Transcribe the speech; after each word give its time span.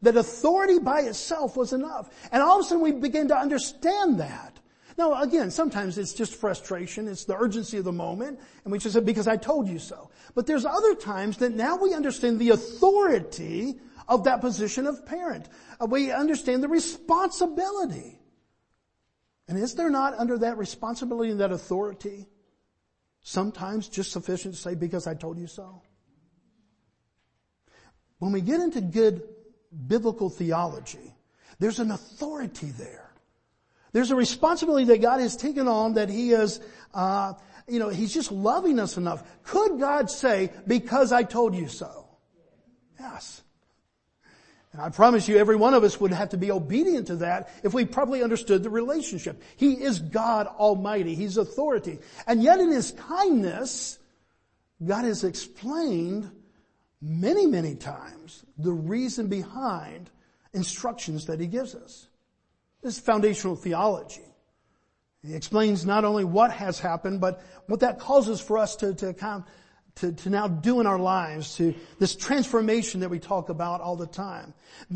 That 0.01 0.17
authority 0.17 0.79
by 0.79 1.01
itself 1.01 1.55
was 1.55 1.71
enough. 1.71 2.09
And 2.31 2.43
all 2.43 2.59
of 2.59 2.65
a 2.65 2.67
sudden 2.67 2.83
we 2.83 2.91
begin 2.91 3.29
to 3.29 3.37
understand 3.37 4.19
that. 4.19 4.59
Now 4.97 5.21
again, 5.21 5.49
sometimes 5.49 5.97
it's 5.97 6.13
just 6.13 6.35
frustration, 6.35 7.07
it's 7.07 7.25
the 7.25 7.37
urgency 7.37 7.77
of 7.77 7.85
the 7.85 7.91
moment, 7.91 8.39
and 8.63 8.71
we 8.71 8.79
just 8.79 8.93
said, 8.93 9.05
because 9.05 9.27
I 9.27 9.37
told 9.37 9.67
you 9.67 9.79
so. 9.79 10.11
But 10.35 10.45
there's 10.45 10.65
other 10.65 10.93
times 10.95 11.37
that 11.37 11.53
now 11.53 11.77
we 11.77 11.93
understand 11.93 12.39
the 12.39 12.49
authority 12.49 13.79
of 14.07 14.25
that 14.25 14.41
position 14.41 14.87
of 14.87 15.05
parent. 15.05 15.47
Uh, 15.79 15.85
we 15.85 16.11
understand 16.11 16.61
the 16.61 16.67
responsibility. 16.67 18.19
And 19.47 19.57
is 19.57 19.75
there 19.75 19.89
not 19.89 20.13
under 20.15 20.37
that 20.39 20.57
responsibility 20.57 21.31
and 21.31 21.39
that 21.39 21.51
authority 21.51 22.27
sometimes 23.21 23.87
just 23.87 24.11
sufficient 24.11 24.55
to 24.55 24.59
say, 24.59 24.75
because 24.75 25.07
I 25.07 25.15
told 25.15 25.37
you 25.37 25.47
so? 25.47 25.81
When 28.23 28.31
we 28.31 28.39
get 28.39 28.61
into 28.61 28.79
good 28.79 29.21
biblical 29.85 30.29
theology, 30.29 31.13
there's 31.59 31.79
an 31.79 31.91
authority 31.91 32.67
there. 32.67 33.11
There's 33.91 34.11
a 34.11 34.15
responsibility 34.15 34.85
that 34.85 35.01
God 35.01 35.19
has 35.19 35.35
taken 35.35 35.67
on 35.67 35.95
that 35.95 36.07
He 36.07 36.31
is, 36.31 36.61
uh, 36.93 37.33
you 37.67 37.79
know, 37.79 37.89
He's 37.89 38.13
just 38.13 38.31
loving 38.31 38.79
us 38.79 38.95
enough. 38.95 39.25
Could 39.43 39.77
God 39.77 40.09
say, 40.09 40.51
because 40.65 41.11
I 41.11 41.23
told 41.23 41.53
you 41.53 41.67
so? 41.67 42.07
Yes. 42.97 43.41
And 44.71 44.81
I 44.81 44.87
promise 44.87 45.27
you 45.27 45.35
every 45.35 45.57
one 45.57 45.73
of 45.73 45.83
us 45.83 45.99
would 45.99 46.13
have 46.13 46.29
to 46.29 46.37
be 46.37 46.49
obedient 46.49 47.07
to 47.07 47.17
that 47.17 47.49
if 47.61 47.73
we 47.73 47.83
properly 47.83 48.23
understood 48.23 48.63
the 48.63 48.69
relationship. 48.69 49.43
He 49.57 49.73
is 49.73 49.99
God 49.99 50.47
Almighty. 50.47 51.13
He's 51.13 51.35
authority. 51.35 51.99
And 52.25 52.41
yet 52.41 52.61
in 52.61 52.71
His 52.71 52.91
kindness, 52.91 53.99
God 54.81 55.03
has 55.03 55.25
explained 55.25 56.31
many, 57.03 57.45
many 57.45 57.75
times 57.75 58.45
the 58.57 58.71
reason 58.71 59.27
behind 59.27 60.09
instructions 60.53 61.25
that 61.25 61.39
he 61.39 61.47
gives 61.47 61.75
us. 61.75 62.07
This 62.81 62.97
is 62.97 63.03
foundational 63.03 63.55
theology. 63.55 64.23
He 65.21 65.35
explains 65.35 65.85
not 65.85 66.05
only 66.05 66.23
what 66.23 66.51
has 66.51 66.79
happened, 66.79 67.19
but 67.21 67.43
what 67.67 67.81
that 67.81 67.99
causes 67.99 68.39
for 68.39 68.57
us 68.57 68.75
to, 68.77 68.93
to, 68.95 69.43
to, 69.95 70.11
to 70.11 70.29
now 70.29 70.47
do 70.47 70.79
in 70.79 70.87
our 70.87 70.99
lives, 70.99 71.55
to 71.57 71.73
this 71.99 72.15
transformation 72.15 73.01
that 73.01 73.09
we 73.09 73.19
talk 73.19 73.49
about 73.49 73.81
all 73.81 73.95
the 73.95 74.07
time. 74.07 74.53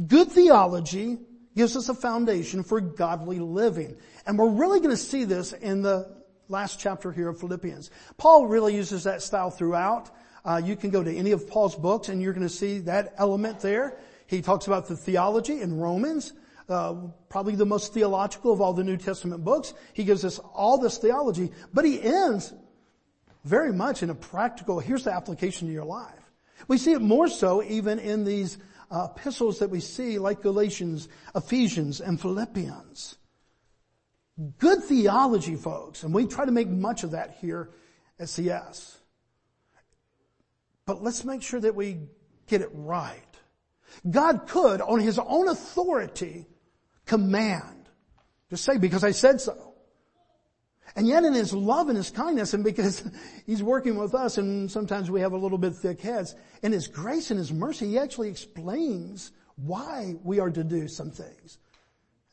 Good 0.08 0.32
theology 0.32 1.18
gives 1.56 1.76
us 1.76 1.90
a 1.90 1.94
foundation 1.94 2.64
for 2.64 2.80
godly 2.80 3.40
living. 3.40 3.98
And 4.26 4.38
we're 4.38 4.50
really 4.50 4.80
going 4.80 4.92
to 4.92 4.98
see 4.98 5.24
this 5.24 5.54
in 5.54 5.82
the 5.82 6.16
last 6.50 6.80
chapter 6.80 7.12
here 7.12 7.30
of 7.30 7.40
Philippians. 7.40 7.90
Paul 8.18 8.48
really 8.48 8.76
uses 8.76 9.04
that 9.06 9.22
style 9.22 9.50
throughout. 9.50 10.10
Uh, 10.48 10.62
you 10.64 10.78
can 10.78 10.90
go 10.90 11.04
to 11.04 11.14
any 11.14 11.32
of 11.32 11.46
Paul's 11.46 11.76
books 11.76 12.08
and 12.08 12.22
you're 12.22 12.32
going 12.32 12.48
to 12.48 12.54
see 12.54 12.80
that 12.80 13.14
element 13.18 13.60
there. 13.60 13.98
He 14.28 14.42
talks 14.42 14.66
about 14.66 14.88
the 14.88 14.96
theology 14.96 15.62
in 15.62 15.78
Romans, 15.78 16.32
uh, 16.70 16.94
probably 17.28 17.56
the 17.56 17.66
most 17.66 17.94
theological 17.94 18.54
of 18.54 18.62
all 18.62 18.72
the 18.72 18.84
New 18.84 18.96
Testament 18.96 19.44
books. 19.44 19.74
He 19.92 20.06
gives 20.06 20.24
us 20.24 20.40
all 20.40 20.78
this 20.78 21.00
theology, 21.00 21.52
but 21.74 21.84
he 21.84 22.02
ends 22.02 22.54
very 23.44 23.74
much 23.74 24.04
in 24.04 24.10
a 24.10 24.16
practical, 24.16 24.80
here's 24.80 25.04
the 25.04 25.14
application 25.14 25.68
to 25.68 25.74
your 25.74 25.86
life. 25.86 26.32
We 26.70 26.78
see 26.78 26.94
it 26.94 27.02
more 27.02 27.28
so 27.28 27.62
even 27.62 28.00
in 28.00 28.24
these 28.24 28.58
uh, 28.90 29.10
epistles 29.12 29.60
that 29.60 29.70
we 29.70 29.82
see 29.82 30.18
like 30.18 30.42
Galatians, 30.42 31.10
Ephesians, 31.36 32.00
and 32.00 32.20
Philippians. 32.22 33.18
Good 34.60 34.84
theology, 34.84 35.56
folks, 35.56 36.04
and 36.04 36.14
we 36.14 36.26
try 36.26 36.46
to 36.46 36.52
make 36.52 36.70
much 36.70 37.04
of 37.04 37.12
that 37.12 37.38
here 37.42 37.72
at 38.18 38.30
CS. 38.30 38.97
But 40.88 41.04
let's 41.04 41.26
make 41.26 41.44
sure 41.44 41.60
that 41.60 41.76
we 41.76 42.00
get 42.48 42.62
it 42.62 42.70
right. 42.74 43.22
God 44.10 44.48
could, 44.48 44.82
on 44.82 45.00
His 45.00 45.20
own 45.20 45.50
authority, 45.50 46.48
command. 47.06 47.90
Just 48.50 48.64
say, 48.64 48.78
because 48.78 49.04
I 49.04 49.12
said 49.12 49.42
so. 49.42 49.76
And 50.96 51.06
yet 51.06 51.26
in 51.26 51.34
His 51.34 51.54
love 51.54 51.90
and 51.90 51.98
His 51.98 52.10
kindness, 52.10 52.54
and 52.54 52.64
because 52.64 53.04
He's 53.46 53.62
working 53.62 53.98
with 53.98 54.16
us, 54.16 54.38
and 54.38 54.72
sometimes 54.72 55.12
we 55.12 55.20
have 55.20 55.34
a 55.34 55.38
little 55.38 55.58
bit 55.58 55.76
thick 55.76 56.00
heads, 56.00 56.36
in 56.64 56.72
His 56.72 56.88
grace 56.88 57.32
and 57.32 57.38
His 57.38 57.52
mercy, 57.52 57.90
He 57.90 58.00
actually 58.00 58.30
explains 58.30 59.34
why 59.58 60.16
we 60.24 60.40
are 60.40 60.50
to 60.50 60.64
do 60.64 60.88
some 60.88 61.12
things. 61.12 61.60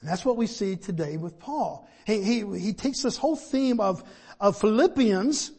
And 0.01 0.09
that's 0.09 0.25
what 0.25 0.37
we 0.37 0.47
see 0.47 0.77
today 0.77 1.17
with 1.17 1.41
Paul. 1.41 1.89
He, 2.07 2.23
he, 2.23 2.59
he 2.59 2.73
takes 2.73 3.03
this 3.03 3.17
whole 3.17 3.37
theme 3.37 3.81
of, 3.81 4.05
of 4.39 4.61
Philippians, 4.61 5.51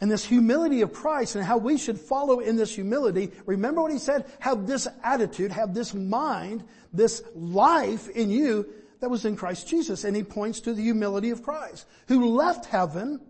and 0.00 0.10
this 0.10 0.24
humility 0.24 0.82
of 0.82 0.92
Christ 0.92 1.36
and 1.36 1.44
how 1.44 1.56
we 1.56 1.78
should 1.78 1.98
follow 1.98 2.40
in 2.40 2.56
this 2.56 2.74
humility. 2.74 3.30
Remember 3.46 3.80
what 3.80 3.92
he 3.92 3.98
said? 3.98 4.26
Have 4.40 4.66
this 4.66 4.88
attitude, 5.02 5.52
have 5.52 5.72
this 5.72 5.94
mind, 5.94 6.64
this 6.92 7.22
life 7.34 8.08
in 8.08 8.30
you 8.30 8.66
that 9.00 9.08
was 9.08 9.24
in 9.24 9.36
Christ 9.36 9.68
Jesus. 9.68 10.04
And 10.04 10.16
he 10.16 10.22
points 10.22 10.60
to 10.60 10.74
the 10.74 10.82
humility 10.82 11.30
of 11.30 11.42
Christ, 11.42 11.86
who 12.08 12.34
left 12.34 12.66
heaven 12.66 13.20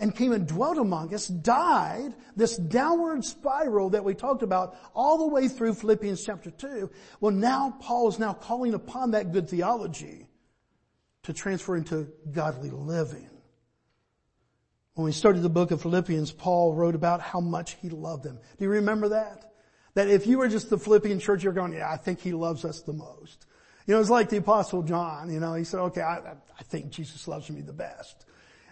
and 0.00 0.16
came 0.16 0.32
and 0.32 0.48
dwelt 0.48 0.78
among 0.78 1.14
us, 1.14 1.28
died, 1.28 2.14
this 2.34 2.56
downward 2.56 3.24
spiral 3.24 3.90
that 3.90 4.02
we 4.02 4.14
talked 4.14 4.42
about 4.42 4.76
all 4.94 5.18
the 5.18 5.28
way 5.28 5.46
through 5.46 5.74
Philippians 5.74 6.24
chapter 6.24 6.50
2. 6.50 6.90
Well 7.20 7.32
now 7.32 7.76
Paul 7.80 8.08
is 8.08 8.18
now 8.18 8.32
calling 8.32 8.74
upon 8.74 9.12
that 9.12 9.30
good 9.30 9.48
theology 9.48 10.26
to 11.22 11.32
transfer 11.32 11.76
into 11.76 12.08
godly 12.32 12.70
living. 12.70 13.29
When 14.94 15.04
we 15.04 15.12
started 15.12 15.42
the 15.42 15.48
book 15.48 15.70
of 15.70 15.82
Philippians, 15.82 16.32
Paul 16.32 16.74
wrote 16.74 16.94
about 16.94 17.20
how 17.20 17.40
much 17.40 17.76
he 17.80 17.88
loved 17.88 18.24
them. 18.24 18.38
Do 18.58 18.64
you 18.64 18.70
remember 18.70 19.10
that? 19.10 19.52
That 19.94 20.08
if 20.08 20.26
you 20.26 20.38
were 20.38 20.48
just 20.48 20.70
the 20.70 20.78
Philippian 20.78 21.18
church, 21.18 21.42
you're 21.42 21.52
going, 21.52 21.72
yeah, 21.72 21.90
I 21.90 21.96
think 21.96 22.20
he 22.20 22.32
loves 22.32 22.64
us 22.64 22.82
the 22.82 22.92
most. 22.92 23.46
You 23.86 23.94
know, 23.94 24.00
it's 24.00 24.10
like 24.10 24.28
the 24.28 24.36
apostle 24.36 24.82
John, 24.82 25.32
you 25.32 25.40
know, 25.40 25.54
he 25.54 25.64
said, 25.64 25.80
okay, 25.80 26.02
I, 26.02 26.18
I 26.58 26.62
think 26.64 26.90
Jesus 26.90 27.26
loves 27.26 27.50
me 27.50 27.60
the 27.60 27.72
best. 27.72 28.26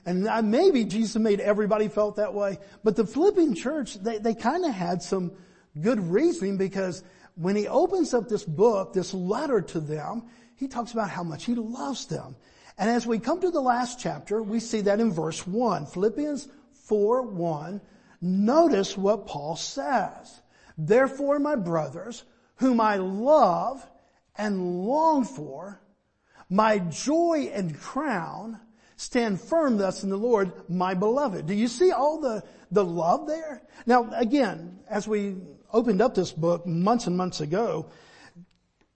And 0.06 0.24
maybe 0.50 0.84
Jesus 0.84 1.16
made 1.16 1.40
everybody 1.40 1.88
felt 1.88 2.16
that 2.16 2.32
way, 2.32 2.58
but 2.82 2.96
the 2.96 3.06
Philippian 3.06 3.54
church, 3.54 3.94
they, 3.96 4.18
they 4.18 4.34
kind 4.34 4.64
of 4.64 4.72
had 4.72 5.02
some 5.02 5.32
good 5.80 6.00
reasoning 6.00 6.56
because 6.56 7.02
when 7.34 7.56
he 7.56 7.68
opens 7.68 8.14
up 8.14 8.28
this 8.28 8.44
book, 8.44 8.92
this 8.92 9.12
letter 9.12 9.60
to 9.60 9.80
them, 9.80 10.24
he 10.56 10.66
talks 10.66 10.92
about 10.92 11.10
how 11.10 11.22
much 11.22 11.44
he 11.44 11.54
loves 11.54 12.06
them. 12.06 12.36
And 12.78 12.88
as 12.88 13.06
we 13.06 13.18
come 13.18 13.40
to 13.40 13.50
the 13.50 13.60
last 13.60 13.98
chapter, 14.00 14.42
we 14.42 14.60
see 14.60 14.82
that 14.82 15.00
in 15.00 15.12
verse 15.12 15.46
1. 15.46 15.86
Philippians 15.86 16.48
4, 16.84 17.22
1. 17.22 17.80
Notice 18.20 18.96
what 18.96 19.26
Paul 19.26 19.56
says. 19.56 20.40
Therefore, 20.76 21.38
my 21.40 21.56
brothers, 21.56 22.24
whom 22.56 22.80
I 22.80 22.96
love 22.96 23.84
and 24.36 24.84
long 24.86 25.24
for, 25.24 25.80
My 26.50 26.78
joy 26.78 27.50
and 27.52 27.78
crown 27.78 28.58
stand 28.96 29.40
firm 29.40 29.76
thus 29.76 30.02
in 30.02 30.10
the 30.10 30.16
Lord, 30.16 30.52
my 30.68 30.94
beloved. 30.94 31.46
Do 31.46 31.54
you 31.54 31.68
see 31.68 31.92
all 31.92 32.20
the, 32.20 32.42
the 32.70 32.84
love 32.84 33.26
there? 33.26 33.62
Now 33.86 34.10
again, 34.14 34.78
as 34.88 35.06
we 35.06 35.36
opened 35.72 36.00
up 36.00 36.14
this 36.14 36.32
book 36.32 36.66
months 36.66 37.06
and 37.06 37.16
months 37.16 37.40
ago, 37.40 37.90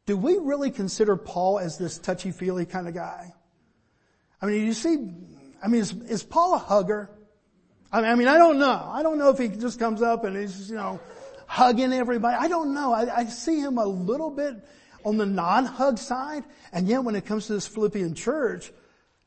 do 0.06 0.17
we 0.17 0.38
really 0.38 0.70
consider 0.70 1.17
Paul 1.17 1.58
as 1.58 1.79
this 1.79 1.99
touchy-feely 1.99 2.67
kind 2.67 2.88
of 2.88 2.94
guy? 2.94 3.32
I 4.42 4.46
mean, 4.46 4.66
you 4.66 4.72
see, 4.72 5.08
I 5.62 5.68
mean, 5.68 5.80
is, 5.80 5.92
is 5.92 6.22
Paul 6.24 6.54
a 6.54 6.58
hugger? 6.58 7.08
I 7.92 8.14
mean, 8.14 8.26
I 8.26 8.38
don't 8.38 8.58
know. 8.58 8.88
I 8.90 9.02
don't 9.02 9.18
know 9.18 9.28
if 9.28 9.38
he 9.38 9.48
just 9.48 9.78
comes 9.78 10.02
up 10.02 10.24
and 10.24 10.36
he's, 10.36 10.68
you 10.70 10.76
know, 10.76 10.98
hugging 11.46 11.92
everybody. 11.92 12.36
I 12.36 12.48
don't 12.48 12.74
know. 12.74 12.92
I, 12.92 13.18
I 13.18 13.24
see 13.26 13.60
him 13.60 13.78
a 13.78 13.84
little 13.84 14.30
bit 14.30 14.56
on 15.04 15.18
the 15.18 15.26
non-hug 15.26 15.98
side. 15.98 16.44
And 16.72 16.88
yet 16.88 17.04
when 17.04 17.14
it 17.14 17.26
comes 17.26 17.46
to 17.46 17.52
this 17.52 17.66
Philippian 17.66 18.14
church, 18.14 18.72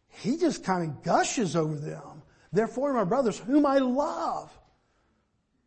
he 0.09 0.37
just 0.37 0.63
kind 0.63 0.89
of 0.89 1.03
gushes 1.03 1.55
over 1.55 1.75
them. 1.75 2.23
Therefore, 2.51 2.93
my 2.93 3.03
brothers, 3.03 3.37
whom 3.37 3.65
I 3.65 3.77
love 3.77 4.51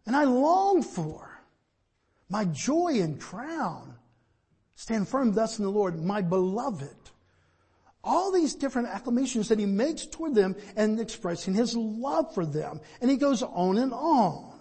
and 0.05 0.17
I 0.17 0.25
long 0.25 0.83
for, 0.83 1.31
my 2.29 2.47
joy 2.47 3.01
and 3.01 3.21
crown, 3.21 3.95
stand 4.75 5.09
firm 5.09 5.33
thus 5.33 5.59
in 5.59 5.65
the 5.65 5.71
Lord, 5.71 6.03
my 6.03 6.21
beloved. 6.21 6.98
All 8.05 8.33
these 8.33 8.55
different 8.55 8.89
acclamations 8.89 9.49
that 9.49 9.59
he 9.59 9.67
makes 9.67 10.07
toward 10.07 10.35
them 10.35 10.57
and 10.77 11.01
expressing 11.01 11.55
his 11.55 11.77
love 11.77 12.33
for 12.35 12.47
them. 12.47 12.81
And 13.01 13.11
he 13.11 13.17
goes 13.17 13.43
on 13.43 13.79
and 13.79 13.93
on. 13.93 14.59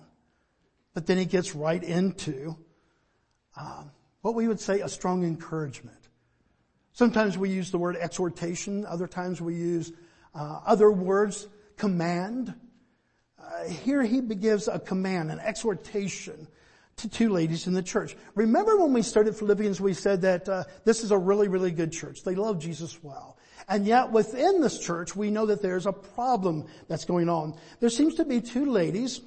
But 0.94 1.06
then 1.06 1.18
he 1.18 1.26
gets 1.26 1.56
right 1.56 1.84
into 1.84 2.58
um, 3.56 3.92
what 4.22 4.36
we 4.36 4.48
would 4.48 4.60
say 4.60 4.82
a 4.82 4.90
strong 4.90 5.24
encouragement. 5.24 5.98
Sometimes 6.94 7.38
we 7.38 7.52
use 7.52 7.70
the 7.70 7.78
word 7.78 7.96
exhortation. 7.96 8.86
Other 8.86 9.08
times 9.08 9.40
we 9.40 9.54
use 9.54 9.94
uh, 10.34 10.62
other 10.66 10.92
words, 10.92 11.48
command. 11.78 12.54
Uh, 13.40 13.70
here 13.70 14.04
he 14.04 14.22
gives 14.22 14.68
a 14.68 14.80
command, 14.80 15.32
an 15.32 15.40
exhortation 15.40 16.48
to 16.98 17.08
two 17.08 17.30
ladies 17.30 17.68
in 17.68 17.74
the 17.74 17.84
church. 17.84 18.16
Remember 18.34 18.78
when 18.78 18.92
we 18.92 19.04
started 19.04 19.36
Philippians, 19.36 19.80
we 19.80 19.94
said 19.94 20.22
that 20.22 20.50
uh, 20.50 20.64
this 20.84 21.04
is 21.04 21.12
a 21.12 21.18
really, 21.18 21.48
really 21.48 21.72
good 21.72 21.92
church. 21.92 22.24
They 22.24 22.34
love 22.34 22.60
Jesus 22.60 23.02
well. 23.04 23.38
And 23.70 23.86
yet 23.86 24.12
within 24.12 24.62
this 24.62 24.80
church, 24.80 25.16
we 25.16 25.30
know 25.30 25.46
that 25.46 25.62
there's 25.62 25.86
a 25.86 25.92
problem 25.94 26.66
that's 26.88 27.06
going 27.06 27.30
on. 27.30 27.56
There 27.80 27.90
seems 27.90 28.16
to 28.16 28.26
be 28.26 28.42
two 28.42 28.72
ladies 28.72 29.22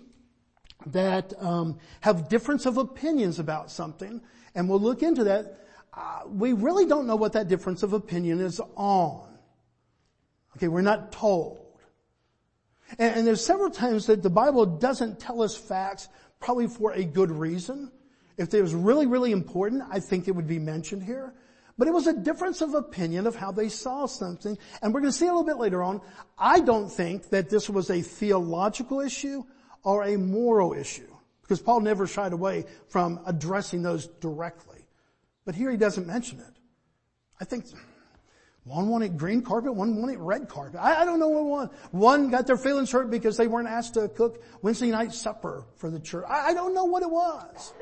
that 0.87 1.33
um, 1.39 1.79
have 2.01 2.29
difference 2.29 2.67
of 2.67 2.77
opinions 2.77 3.39
about 3.39 3.71
something, 3.71 4.21
and 4.55 4.69
we'll 4.69 4.81
look 4.81 5.03
into 5.03 5.25
that. 5.25 5.67
Uh, 5.93 6.23
we 6.27 6.53
really 6.53 6.87
don't 6.87 7.07
know 7.07 7.17
what 7.17 7.35
that 7.35 7.49
difference 7.49 7.83
of 7.83 7.93
opinion 7.93 8.41
is 8.41 8.61
on. 8.77 9.29
Okay, 10.57 10.69
we're 10.69 10.81
not 10.81 11.13
told. 11.13 11.61
And, 12.99 13.19
and 13.19 13.27
there's 13.27 13.45
several 13.45 13.71
times 13.71 14.07
that 14.07 14.23
the 14.23 14.31
Bible 14.31 14.67
doesn't 14.67 15.21
tell 15.21 15.43
us 15.43 15.57
facts 15.57 16.09
probably 16.41 16.67
for 16.67 16.93
a 16.93 17.05
good 17.05 17.31
reason. 17.31 17.93
If 18.37 18.53
it 18.55 18.63
was 18.63 18.75
really, 18.75 19.07
really 19.07 19.33
important, 19.33 19.85
I 19.91 20.01
think 20.01 20.27
it 20.27 20.33
would 20.33 20.49
be 20.49 20.59
mentioned 20.59 21.03
here. 21.03 21.35
But 21.77 21.89
it 21.89 21.95
was 21.95 22.07
a 22.07 22.13
difference 22.13 22.61
of 22.61 22.75
opinion 22.75 23.27
of 23.27 23.37
how 23.37 23.53
they 23.53 23.69
saw 23.69 24.07
something. 24.07 24.59
And 24.83 24.93
we're 24.93 25.01
going 25.01 25.13
to 25.13 25.19
see 25.19 25.27
a 25.27 25.31
little 25.31 25.45
bit 25.45 25.59
later 25.59 25.83
on. 25.83 26.01
I 26.39 26.61
don't 26.61 26.91
think 26.91 27.31
that 27.31 27.49
this 27.49 27.71
was 27.71 27.91
a 27.91 28.03
theological 28.03 29.01
issue 29.01 29.45
or 29.83 30.05
a 30.05 30.19
moral 30.19 30.75
issue. 30.75 31.09
Because 31.43 31.61
Paul 31.61 31.81
never 31.81 32.07
shied 32.07 32.33
away 32.33 32.65
from 32.89 33.21
addressing 33.27 33.83
those 33.83 34.07
directly. 34.07 34.87
But 35.45 35.55
here 35.55 35.71
he 35.71 35.77
doesn't 35.77 36.07
mention 36.07 36.41
it. 36.41 36.57
I 37.41 37.45
think 37.45 37.65
one 38.65 38.89
wanted 38.89 39.17
green 39.17 39.43
carpet, 39.43 39.75
one 39.75 39.97
wanted 39.97 40.19
red 40.19 40.49
carpet. 40.49 40.79
I, 40.81 41.03
I 41.03 41.05
don't 41.05 41.19
know 41.19 41.29
what 41.29 41.45
one. 41.45 41.71
One 41.93 42.31
got 42.31 42.47
their 42.47 42.59
feelings 42.59 42.91
hurt 42.91 43.11
because 43.11 43.37
they 43.37 43.47
weren't 43.47 43.69
asked 43.69 43.95
to 43.95 44.09
cook 44.09 44.43
Wednesday 44.63 44.91
night 44.91 45.13
supper 45.13 45.65
for 45.77 45.91
the 45.91 45.99
church. 45.99 46.25
I, 46.29 46.49
I 46.49 46.55
don't 46.55 46.75
know 46.75 46.85
what 46.85 47.03
it 47.03 47.11
was. 47.11 47.73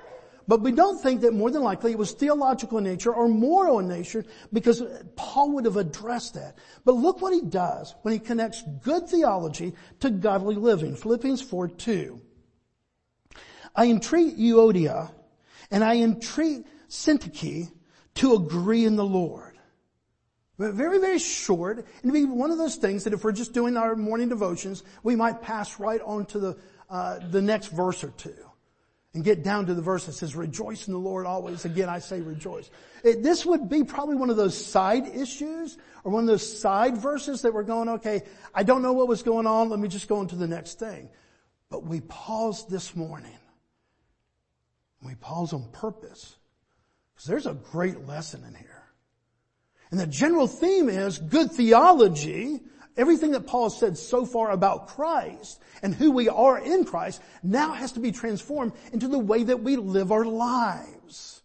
But 0.47 0.63
we 0.63 0.73
don't 0.73 0.99
think 0.99 1.21
that 1.21 1.35
more 1.35 1.51
than 1.51 1.63
likely 1.63 1.93
it 1.93 1.99
was 1.99 2.13
theological 2.13 2.79
in 2.79 2.85
nature 2.85 3.13
or 3.13 3.29
moral 3.29 3.81
in 3.81 3.89
nature 3.89 4.25
because 4.51 4.83
Paul 5.15 5.53
would 5.53 5.67
have 5.67 5.77
addressed 5.77 6.35
that. 6.35 6.57
But 6.87 6.95
look 6.95 7.21
what 7.21 7.35
he 7.35 7.43
does 7.43 7.95
when 8.01 8.15
he 8.15 8.19
connects 8.19 8.65
good 8.83 9.09
theology 9.09 9.75
to 10.01 10.09
godly 10.09 10.55
living. 10.55 10.97
Philippians 10.97 11.43
4, 11.43 11.69
2. 11.69 12.23
I 13.77 13.87
entreat 13.89 14.39
Euodia 14.39 15.13
and 15.71 15.85
I 15.85 15.97
entreat 15.97 16.67
Syntyche 16.89 17.71
to 18.15 18.35
agree 18.35 18.87
in 18.87 18.97
the 18.97 19.05
Lord. 19.05 19.48
Very, 20.59 20.99
very 20.99 21.19
short. 21.21 21.87
And 22.03 22.13
be 22.13 22.25
one 22.25 22.51
of 22.51 22.59
those 22.59 22.77
things 22.77 23.05
that 23.05 23.13
if 23.13 23.23
we're 23.23 23.33
just 23.33 23.53
doing 23.53 23.77
our 23.77 23.95
morning 23.95 24.29
devotions, 24.29 24.83
we 25.03 25.15
might 25.15 25.41
pass 25.41 25.79
right 25.79 26.01
on 26.01 26.27
to 26.27 26.39
the, 26.39 26.59
uh, 26.91 27.21
the 27.31 27.41
next 27.41 27.69
verse 27.69 28.03
or 28.03 28.11
two. 28.11 28.35
And 29.15 29.25
get 29.25 29.43
down 29.43 29.67
to 29.67 29.75
the 29.75 29.83
verse 29.83 30.05
that 30.07 30.13
says, 30.13 30.37
rejoice 30.37 30.87
in 30.87 30.93
the 30.93 30.99
Lord 30.99 31.27
always. 31.27 31.65
Again, 31.65 31.89
I 31.89 31.99
say 31.99 32.21
rejoice. 32.21 32.71
It, 33.03 33.23
this 33.23 33.47
would 33.47 33.69
be 33.69 33.83
probably 33.83 34.17
one 34.17 34.31
of 34.31 34.37
those 34.37 34.57
side 34.57 35.07
issues 35.09 35.79
or 36.05 36.13
one 36.13 36.25
of 36.25 36.29
those 36.29 36.61
side 36.61 36.99
verses 36.99 37.43
that 37.43 37.55
we're 37.55 37.63
going, 37.63 37.89
okay, 37.89 38.23
I 38.55 38.65
don't 38.65 38.83
know 38.83 38.93
what 38.93 39.09
was 39.09 39.23
going 39.23 39.47
on. 39.47 39.71
Let 39.71 39.79
me 39.79 39.89
just 39.89 40.09
go 40.09 40.19
on 40.19 40.29
to 40.29 40.37
the 40.37 40.47
next 40.47 40.79
thing. 40.79 41.09
But 41.71 41.85
we 41.85 42.01
paused 42.03 42.69
this 42.69 42.95
morning. 42.95 43.37
We 45.03 45.15
pause 45.15 45.53
on 45.53 45.69
purpose. 45.73 46.37
Because 47.15 47.29
there's 47.29 47.47
a 47.47 47.55
great 47.55 48.07
lesson 48.07 48.45
in 48.47 48.55
here. 48.55 48.78
And 49.91 49.99
the 49.99 50.07
general 50.07 50.47
theme 50.47 50.89
is 50.89 51.19
good 51.19 51.51
theology, 51.51 52.61
everything 52.97 53.31
that 53.33 53.47
Paul 53.47 53.71
said 53.71 53.97
so 53.97 54.27
far 54.27 54.51
about 54.51 54.89
Christ 54.89 55.61
and 55.83 55.95
who 55.95 56.11
we 56.11 56.29
are 56.29 56.59
in 56.59 56.85
Christ 56.85 57.23
now 57.43 57.73
has 57.73 57.93
to 57.93 58.01
be 58.01 58.13
transformed 58.13 58.73
into 58.93 59.09
the 59.09 59.19
way 59.19 59.45
that 59.45 59.63
we 59.63 59.77
live 59.77 60.13
our 60.13 60.25
lives. 60.25 61.43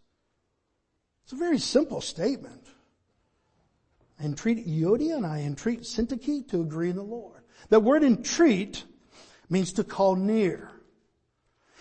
It's 1.24 1.34
a 1.34 1.38
very 1.38 1.60
simple 1.60 2.02
statement. 2.02 2.68
I 4.20 4.26
entreat 4.26 4.68
Euodia 4.68 5.16
and 5.16 5.26
I 5.26 5.42
entreat 5.42 5.82
Syntyche 5.82 6.48
to 6.50 6.62
agree 6.62 6.90
in 6.90 6.96
the 6.96 7.04
Lord. 7.04 7.42
That 7.70 7.80
word 7.80 8.04
entreat 8.04 8.84
means 9.50 9.74
to 9.74 9.84
call 9.84 10.16
near. 10.16 10.70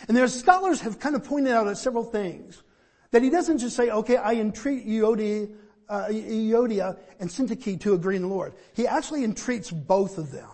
And 0.09 0.17
there's 0.17 0.35
scholars 0.35 0.81
have 0.81 0.99
kind 0.99 1.15
of 1.15 1.25
pointed 1.25 1.53
out 1.53 1.77
several 1.77 2.05
things. 2.05 2.63
That 3.11 3.23
he 3.23 3.31
doesn't 3.31 3.59
just 3.59 3.77
say, 3.77 3.91
okay, 3.91 4.17
I 4.17 4.35
entreat 4.35 4.87
Euodia 4.87 5.55
uh, 5.93 6.95
and 7.21 7.29
Syntyche 7.29 7.81
to 7.81 7.93
agree 7.93 8.17
in 8.17 8.23
the 8.23 8.29
Lord. 8.29 8.55
He 8.75 8.87
actually 8.87 9.25
entreats 9.25 9.71
both 9.71 10.17
of 10.17 10.33
them. 10.33 10.49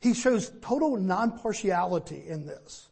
He 0.00 0.12
shows 0.12 0.52
total 0.60 0.98
non-partiality 0.98 2.24
in 2.28 2.46
this. 2.46 2.88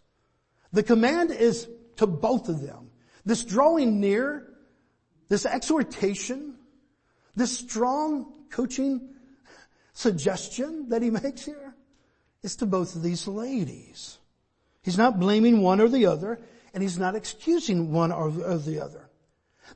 The 0.72 0.82
command 0.82 1.30
is 1.30 1.68
to 1.96 2.06
both 2.06 2.48
of 2.48 2.62
them. 2.62 2.90
This 3.26 3.44
drawing 3.44 4.00
near, 4.00 4.48
this 5.28 5.44
exhortation, 5.44 6.54
this 7.36 7.58
strong 7.58 8.32
coaching 8.50 9.10
suggestion 9.92 10.88
that 10.88 11.02
he 11.02 11.10
makes 11.22 11.44
here 11.44 11.74
is 12.42 12.56
to 12.56 12.66
both 12.66 12.96
of 12.96 13.02
these 13.02 13.28
ladies. 13.28 14.16
He's 14.82 14.96
not 14.96 15.20
blaming 15.20 15.60
one 15.60 15.78
or 15.78 15.88
the 15.88 16.06
other, 16.06 16.40
and 16.72 16.82
he's 16.82 16.98
not 16.98 17.14
excusing 17.14 17.92
one 17.92 18.10
or 18.10 18.30
the 18.30 18.82
other. 18.82 19.10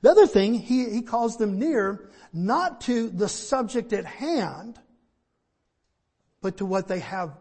The 0.02 0.10
other 0.10 0.26
thing, 0.26 0.54
he, 0.54 0.90
he 0.90 1.02
calls 1.02 1.36
them 1.36 1.58
near, 1.58 2.08
not 2.32 2.82
to 2.82 3.08
the 3.08 3.28
subject 3.28 3.92
at 3.92 4.04
hand, 4.04 4.78
but 6.40 6.58
to 6.58 6.66
what 6.66 6.88
they 6.88 7.00
have 7.00 7.32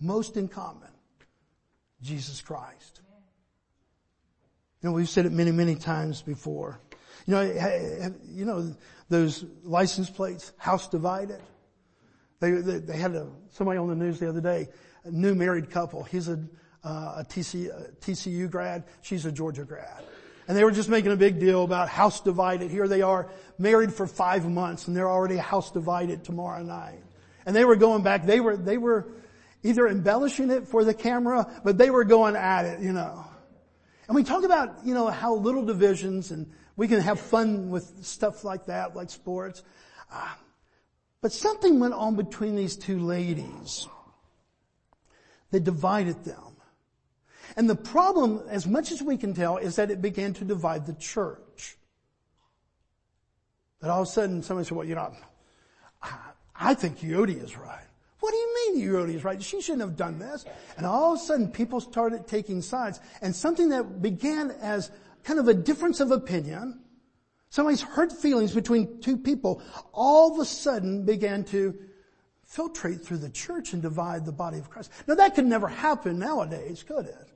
most 0.00 0.36
in 0.36 0.48
common. 0.48 0.88
Jesus 2.02 2.40
Christ. 2.40 3.00
You 4.82 4.88
know, 4.88 4.92
we've 4.94 5.08
said 5.08 5.26
it 5.26 5.32
many, 5.32 5.52
many 5.52 5.74
times 5.74 6.22
before. 6.22 6.80
You 7.26 7.34
know, 7.34 8.12
you 8.24 8.44
know, 8.46 8.74
those 9.08 9.44
license 9.62 10.08
plates, 10.08 10.52
house 10.56 10.88
divided. 10.88 11.40
They, 12.40 12.52
they, 12.52 12.78
they 12.78 12.96
had 12.96 13.14
a, 13.14 13.28
somebody 13.50 13.78
on 13.78 13.88
the 13.88 13.94
news 13.94 14.18
the 14.18 14.28
other 14.28 14.40
day, 14.40 14.68
a 15.04 15.10
new 15.10 15.34
married 15.34 15.70
couple. 15.70 16.02
He's 16.02 16.28
a, 16.28 16.40
uh, 16.82 17.16
a, 17.18 17.26
TC, 17.28 17.68
a 17.68 17.92
TCU 18.00 18.50
grad. 18.50 18.84
She's 19.02 19.26
a 19.26 19.32
Georgia 19.32 19.64
grad. 19.64 20.02
And 20.50 20.58
they 20.58 20.64
were 20.64 20.72
just 20.72 20.88
making 20.88 21.12
a 21.12 21.16
big 21.16 21.38
deal 21.38 21.62
about 21.62 21.88
house 21.88 22.20
divided. 22.22 22.72
Here 22.72 22.88
they 22.88 23.02
are 23.02 23.30
married 23.56 23.94
for 23.94 24.04
five 24.04 24.50
months 24.50 24.88
and 24.88 24.96
they're 24.96 25.08
already 25.08 25.36
house 25.36 25.70
divided 25.70 26.24
tomorrow 26.24 26.60
night. 26.64 27.04
And 27.46 27.54
they 27.54 27.64
were 27.64 27.76
going 27.76 28.02
back, 28.02 28.26
they 28.26 28.40
were, 28.40 28.56
they 28.56 28.76
were 28.76 29.06
either 29.62 29.86
embellishing 29.86 30.50
it 30.50 30.66
for 30.66 30.82
the 30.82 30.92
camera, 30.92 31.48
but 31.62 31.78
they 31.78 31.88
were 31.88 32.02
going 32.02 32.34
at 32.34 32.64
it, 32.64 32.80
you 32.80 32.92
know. 32.92 33.24
And 34.08 34.16
we 34.16 34.24
talk 34.24 34.42
about, 34.42 34.84
you 34.84 34.92
know, 34.92 35.06
how 35.06 35.36
little 35.36 35.64
divisions 35.64 36.32
and 36.32 36.50
we 36.74 36.88
can 36.88 36.98
have 36.98 37.20
fun 37.20 37.70
with 37.70 38.04
stuff 38.04 38.42
like 38.42 38.66
that, 38.66 38.96
like 38.96 39.10
sports. 39.10 39.62
Uh, 40.12 40.34
but 41.20 41.30
something 41.30 41.78
went 41.78 41.94
on 41.94 42.16
between 42.16 42.56
these 42.56 42.76
two 42.76 42.98
ladies 42.98 43.86
that 45.52 45.62
divided 45.62 46.24
them. 46.24 46.49
And 47.56 47.68
the 47.68 47.76
problem, 47.76 48.42
as 48.48 48.66
much 48.66 48.92
as 48.92 49.02
we 49.02 49.16
can 49.16 49.34
tell, 49.34 49.56
is 49.56 49.76
that 49.76 49.90
it 49.90 50.00
began 50.00 50.32
to 50.34 50.44
divide 50.44 50.86
the 50.86 50.94
church. 50.94 51.76
That 53.80 53.90
all 53.90 54.02
of 54.02 54.08
a 54.08 54.10
sudden 54.10 54.42
somebody 54.42 54.68
said, 54.68 54.76
well, 54.76 54.86
you 54.86 54.94
know, 54.94 55.14
I 56.54 56.74
think 56.74 56.98
Euodia 56.98 57.42
is 57.42 57.56
right. 57.56 57.84
What 58.20 58.32
do 58.32 58.36
you 58.36 58.54
mean 58.54 58.88
Euodia 58.88 59.14
is 59.14 59.24
right? 59.24 59.42
She 59.42 59.62
shouldn't 59.62 59.80
have 59.80 59.96
done 59.96 60.18
this. 60.18 60.44
And 60.76 60.84
all 60.84 61.14
of 61.14 61.20
a 61.20 61.22
sudden 61.22 61.48
people 61.48 61.80
started 61.80 62.26
taking 62.26 62.60
sides 62.60 63.00
and 63.22 63.34
something 63.34 63.70
that 63.70 64.02
began 64.02 64.50
as 64.60 64.90
kind 65.24 65.38
of 65.38 65.48
a 65.48 65.54
difference 65.54 66.00
of 66.00 66.10
opinion, 66.10 66.80
somebody's 67.48 67.80
hurt 67.80 68.12
feelings 68.12 68.54
between 68.54 69.00
two 69.00 69.16
people, 69.16 69.62
all 69.92 70.34
of 70.34 70.38
a 70.38 70.44
sudden 70.44 71.04
began 71.06 71.44
to 71.44 71.74
filtrate 72.50 73.02
through 73.02 73.18
the 73.18 73.30
church 73.30 73.72
and 73.72 73.80
divide 73.80 74.26
the 74.26 74.32
body 74.32 74.58
of 74.58 74.68
Christ. 74.68 74.90
Now 75.06 75.14
that 75.14 75.34
could 75.34 75.46
never 75.46 75.68
happen 75.68 76.18
nowadays, 76.18 76.82
could 76.82 77.06
it? 77.06 77.29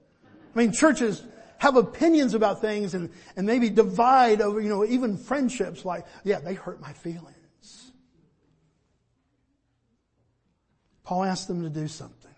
I 0.55 0.59
mean, 0.59 0.73
churches 0.73 1.23
have 1.59 1.77
opinions 1.77 2.35
about 2.35 2.61
things 2.61 2.95
and, 2.95 3.11
and 3.37 3.47
maybe 3.47 3.71
divide 3.71 4.41
over, 4.41 4.61
you 4.61 4.69
know, 4.69 4.85
even 4.85 5.17
friendships 5.17 5.85
like, 5.85 6.07
yeah, 6.23 6.39
they 6.39 6.55
hurt 6.55 6.81
my 6.81 6.93
feelings. 6.93 7.93
Paul 11.03 11.25
asked 11.25 11.49
them 11.49 11.63
to 11.63 11.71
do 11.71 11.89
something. 11.89 12.31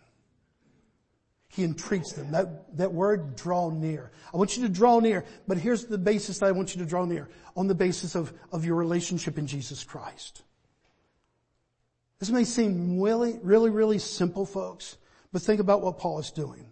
He 1.48 1.64
entreats 1.64 2.12
them. 2.12 2.32
That, 2.32 2.76
that 2.76 2.92
word, 2.92 3.34
draw 3.36 3.70
near. 3.70 4.10
I 4.34 4.36
want 4.36 4.56
you 4.56 4.64
to 4.64 4.68
draw 4.68 5.00
near, 5.00 5.24
but 5.48 5.56
here's 5.56 5.86
the 5.86 5.96
basis 5.96 6.40
that 6.40 6.46
I 6.46 6.52
want 6.52 6.74
you 6.74 6.82
to 6.82 6.88
draw 6.88 7.04
near. 7.04 7.28
On 7.56 7.66
the 7.66 7.74
basis 7.74 8.14
of, 8.14 8.32
of 8.52 8.64
your 8.64 8.74
relationship 8.74 9.38
in 9.38 9.46
Jesus 9.46 9.82
Christ. 9.82 10.42
This 12.18 12.30
may 12.30 12.44
seem 12.44 13.00
really, 13.00 13.38
really, 13.42 13.70
really 13.70 13.98
simple, 13.98 14.44
folks, 14.44 14.96
but 15.32 15.42
think 15.42 15.60
about 15.60 15.80
what 15.80 15.98
Paul 15.98 16.18
is 16.18 16.30
doing. 16.30 16.68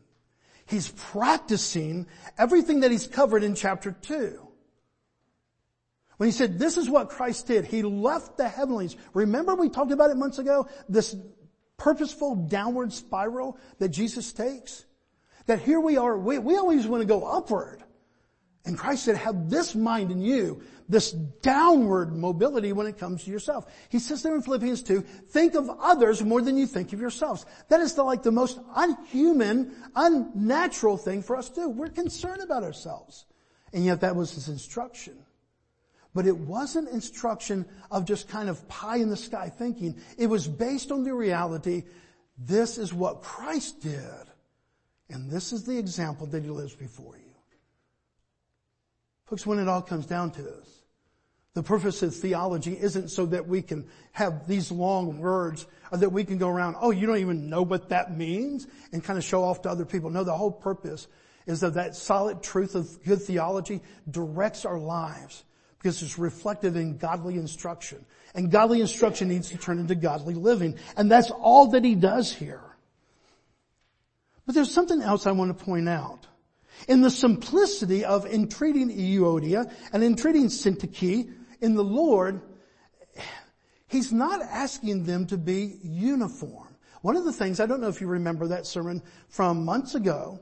He's 0.67 0.89
practicing 0.89 2.07
everything 2.39 2.81
that 2.81 2.91
he's 2.91 3.07
covered 3.07 3.43
in 3.43 3.55
chapter 3.55 3.93
2. 3.93 4.41
When 6.17 6.29
he 6.29 6.33
said, 6.33 6.59
this 6.59 6.77
is 6.79 6.89
what 6.89 7.09
Christ 7.11 7.47
did, 7.47 7.65
he 7.67 7.83
left 7.83 8.37
the 8.37 8.49
heavenlies. 8.49 8.97
Remember 9.13 9.55
we 9.55 9.69
talked 9.69 9.93
about 9.93 10.11
it 10.11 10.17
months 10.17 10.39
ago? 10.39 10.69
This 10.89 11.15
purposeful 11.77 12.37
downward 12.37 12.93
spiral 12.93 13.59
that 13.79 13.91
Jesus 13.91 14.33
takes? 14.33 14.85
That 15.47 15.61
here 15.61 15.81
we 15.81 15.99
are, 15.99 16.17
we, 16.17 16.39
we 16.39 16.57
always 16.57 16.87
want 16.87 17.03
to 17.03 17.07
go 17.07 17.25
upward. 17.25 17.84
And 18.67 18.79
Christ 18.79 19.05
said, 19.05 19.17
have 19.17 19.51
this 19.51 19.75
mind 19.75 20.11
in 20.11 20.23
you, 20.23 20.63
this 20.89 21.13
downward 21.13 22.17
mobility 22.17 22.73
when 22.73 22.87
it 22.87 22.99
comes 22.99 23.25
to 23.25 23.31
yourself. 23.31 23.67
He 23.91 23.99
says 23.99 24.23
there 24.23 24.35
in 24.35 24.43
Philippians 24.43 24.83
2, 24.83 25.01
think 25.01 25.55
of 25.55 25.71
others 25.81 26.23
more 26.23 26.41
than 26.41 26.57
you 26.57 26.67
think 26.67 26.93
of 26.93 27.01
yourselves. 27.01 27.45
That 27.69 27.81
is 27.81 27.95
the, 27.95 28.03
like 28.03 28.23
the 28.23 28.33
most 28.33 28.59
unhuman, 28.75 29.75
unnatural 29.95 30.97
thing 30.97 31.23
for 31.23 31.37
us 31.37 31.51
to 31.51 31.63
do. 31.63 31.69
We're 31.69 31.89
concerned 31.89 32.43
about 32.43 32.63
ourselves. 32.63 33.27
And 33.75 33.85
yet 33.85 34.01
that 34.01 34.17
was 34.17 34.33
his 34.33 34.49
instruction. 34.49 35.19
But 36.15 36.27
it 36.27 36.37
wasn't 36.37 36.89
instruction 36.89 37.67
of 37.91 38.07
just 38.07 38.29
kind 38.29 38.49
of 38.49 38.67
pie 38.69 38.97
in 38.97 39.11
the 39.11 39.17
sky 39.17 39.51
thinking. 39.51 40.01
It 40.17 40.29
was 40.29 40.49
based 40.49 40.91
on 40.91 41.03
the 41.03 41.13
reality, 41.13 41.83
this 42.39 42.79
is 42.79 42.95
what 42.95 43.23
Christ 43.23 43.83
did. 43.83 44.01
And 45.11 45.31
this 45.31 45.53
is 45.53 45.65
the 45.65 45.77
example 45.77 46.27
that 46.29 46.43
he 46.43 46.51
lives 46.51 46.75
before 46.75 47.17
you. 47.17 47.24
Folks, 49.27 49.47
when 49.47 49.59
it 49.59 49.69
all 49.69 49.83
comes 49.83 50.07
down 50.07 50.31
to 50.33 50.43
this, 50.43 50.85
the 51.55 51.63
purpose 51.63 52.03
of 52.03 52.15
theology 52.15 52.77
isn't 52.79 53.09
so 53.09 53.27
that 53.27 53.47
we 53.47 53.63
can 53.63 53.87
have 54.13 54.47
these 54.47 54.73
long 54.73 55.19
words 55.19 55.67
or 55.93 55.99
that 55.99 56.11
we 56.11 56.25
can 56.25 56.37
go 56.37 56.49
around, 56.49 56.77
oh, 56.81 56.91
you 56.91 57.07
don't 57.07 57.19
even 57.19 57.49
know 57.49 57.63
what 57.63 57.89
that 57.91 58.17
means 58.17 58.67
and 58.93 59.03
kind 59.03 59.19
of 59.19 59.25
show 59.25 59.45
off 59.45 59.63
to 59.63 59.71
other 59.71 59.85
people. 59.85 60.11
No, 60.11 60.25
the 60.25 60.37
whole 60.37 60.51
purpose 60.51 61.07
is 61.47 61.61
that 61.61 61.75
that 61.75 61.95
solid 61.95 62.43
truth 62.43 62.75
of 62.75 63.03
good 63.05 63.23
theology 63.23 63.81
directs 64.11 64.65
our 64.65 64.79
lives 64.79 65.45
because 65.79 66.03
it's 66.03 66.19
reflected 66.19 66.77
in 66.77 66.97
godly 66.97 67.37
instruction. 67.37 68.05
And 68.35 68.51
godly 68.51 68.81
instruction 68.81 69.29
needs 69.29 69.51
to 69.51 69.59
turn 69.59 69.79
into 69.79 69.95
godly 69.95 70.35
living. 70.35 70.77
And 70.97 71.11
that's 71.11 71.31
all 71.31 71.69
that 71.69 71.85
he 71.85 71.95
does 71.95 72.33
here. 72.35 72.63
But 74.45 74.55
there's 74.55 74.73
something 74.73 75.03
else 75.03 75.27
I 75.27 75.33
want 75.33 75.57
to 75.57 75.65
point 75.65 75.89
out. 75.89 76.27
In 76.89 77.01
the 77.01 77.11
simplicity 77.11 78.05
of 78.05 78.27
entreating 78.27 78.91
Euodia 78.91 79.73
and 79.93 80.05
entreating 80.05 80.47
Syntyche 80.47 81.33
in 81.61 81.75
the 81.75 81.85
Lord, 81.85 82.41
he's 83.87 84.13
not 84.13 84.43
asking 84.43 85.05
them 85.05 85.27
to 85.27 85.39
be 85.39 85.79
uniform. 85.83 86.77
One 87.03 87.17
of 87.17 87.25
the 87.25 87.33
things, 87.33 87.61
I 87.61 87.67
don't 87.67 87.81
know 87.81 87.89
if 87.89 88.01
you 88.01 88.07
remember 88.07 88.49
that 88.49 88.67
sermon 88.67 89.03
from 89.29 89.65
months 89.65 89.95
ago, 89.95 90.41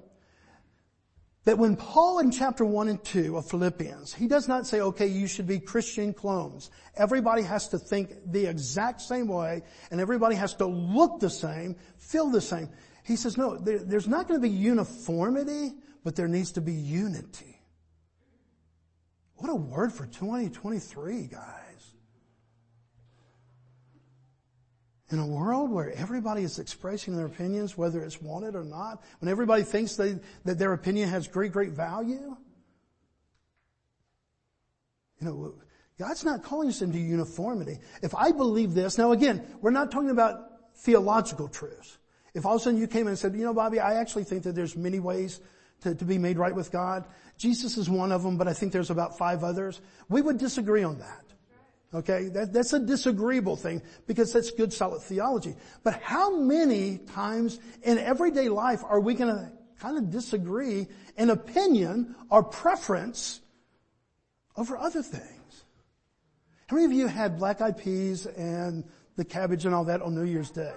that 1.44 1.58
when 1.58 1.74
Paul 1.74 2.20
in 2.20 2.30
chapter 2.30 2.64
1 2.64 2.88
and 2.88 3.02
2 3.02 3.36
of 3.36 3.50
Philippians, 3.50 4.14
he 4.14 4.28
does 4.28 4.46
not 4.46 4.66
say, 4.66 4.80
okay, 4.80 5.08
you 5.08 5.26
should 5.26 5.46
be 5.46 5.58
Christian 5.58 6.14
clones. 6.14 6.70
Everybody 6.96 7.42
has 7.42 7.68
to 7.70 7.78
think 7.78 8.12
the 8.30 8.46
exact 8.46 9.00
same 9.00 9.26
way 9.26 9.62
and 9.90 10.00
everybody 10.00 10.36
has 10.36 10.54
to 10.54 10.66
look 10.66 11.18
the 11.18 11.30
same, 11.30 11.74
feel 11.98 12.30
the 12.30 12.40
same. 12.40 12.68
He 13.02 13.16
says, 13.16 13.36
no, 13.36 13.56
there, 13.56 13.78
there's 13.80 14.06
not 14.06 14.28
going 14.28 14.40
to 14.40 14.48
be 14.48 14.54
uniformity, 14.54 15.72
but 16.04 16.16
there 16.16 16.28
needs 16.28 16.52
to 16.52 16.60
be 16.60 16.72
unity. 16.72 17.60
What 19.36 19.50
a 19.50 19.54
word 19.54 19.92
for 19.92 20.06
2023, 20.06 21.22
guys. 21.26 21.94
In 25.10 25.18
a 25.18 25.26
world 25.26 25.70
where 25.70 25.92
everybody 25.92 26.42
is 26.42 26.58
expressing 26.58 27.16
their 27.16 27.26
opinions, 27.26 27.76
whether 27.76 28.02
it's 28.02 28.22
wanted 28.22 28.54
or 28.54 28.64
not, 28.64 29.02
when 29.20 29.28
everybody 29.28 29.62
thinks 29.62 29.96
they, 29.96 30.18
that 30.44 30.58
their 30.58 30.72
opinion 30.72 31.08
has 31.08 31.28
great, 31.28 31.52
great 31.52 31.72
value, 31.72 32.36
you 35.20 35.26
know, 35.26 35.54
God's 35.98 36.24
not 36.24 36.42
calling 36.42 36.68
us 36.68 36.82
into 36.82 36.98
uniformity. 36.98 37.78
If 38.02 38.14
I 38.14 38.32
believe 38.32 38.74
this, 38.74 38.96
now 38.96 39.12
again, 39.12 39.46
we're 39.60 39.70
not 39.70 39.90
talking 39.90 40.10
about 40.10 40.48
theological 40.76 41.48
truths. 41.48 41.98
If 42.34 42.46
all 42.46 42.54
of 42.54 42.60
a 42.60 42.64
sudden 42.64 42.80
you 42.80 42.86
came 42.86 43.02
in 43.02 43.08
and 43.08 43.18
said, 43.18 43.34
you 43.34 43.44
know, 43.44 43.54
Bobby, 43.54 43.78
I 43.78 43.94
actually 43.94 44.24
think 44.24 44.44
that 44.44 44.54
there's 44.54 44.76
many 44.76 44.98
ways 44.98 45.40
to, 45.82 45.94
to 45.94 46.04
be 46.04 46.18
made 46.18 46.38
right 46.38 46.54
with 46.54 46.70
God. 46.72 47.04
Jesus 47.38 47.76
is 47.76 47.88
one 47.88 48.12
of 48.12 48.22
them, 48.22 48.36
but 48.36 48.48
I 48.48 48.52
think 48.52 48.72
there's 48.72 48.90
about 48.90 49.18
five 49.18 49.44
others. 49.44 49.80
We 50.08 50.22
would 50.22 50.38
disagree 50.38 50.82
on 50.82 50.98
that. 50.98 51.24
Okay, 51.94 52.28
that, 52.28 52.52
that's 52.54 52.72
a 52.72 52.78
disagreeable 52.78 53.56
thing 53.56 53.82
because 54.06 54.32
that's 54.32 54.50
good 54.50 54.72
solid 54.72 55.02
theology. 55.02 55.54
But 55.82 56.00
how 56.00 56.36
many 56.36 56.98
times 56.98 57.58
in 57.82 57.98
everyday 57.98 58.48
life 58.48 58.82
are 58.82 59.00
we 59.00 59.14
going 59.14 59.34
to 59.34 59.52
kind 59.78 59.98
of 59.98 60.10
disagree 60.10 60.86
in 61.16 61.28
opinion 61.28 62.14
or 62.30 62.42
preference 62.42 63.40
over 64.56 64.76
other 64.78 65.02
things? 65.02 65.64
How 66.68 66.76
many 66.76 66.86
of 66.86 66.92
you 66.92 67.08
had 67.08 67.38
black 67.38 67.60
eyed 67.60 67.76
peas 67.76 68.24
and 68.24 68.84
the 69.16 69.24
cabbage 69.24 69.66
and 69.66 69.74
all 69.74 69.84
that 69.84 70.00
on 70.00 70.14
New 70.14 70.24
Year's 70.24 70.50
Day? 70.50 70.72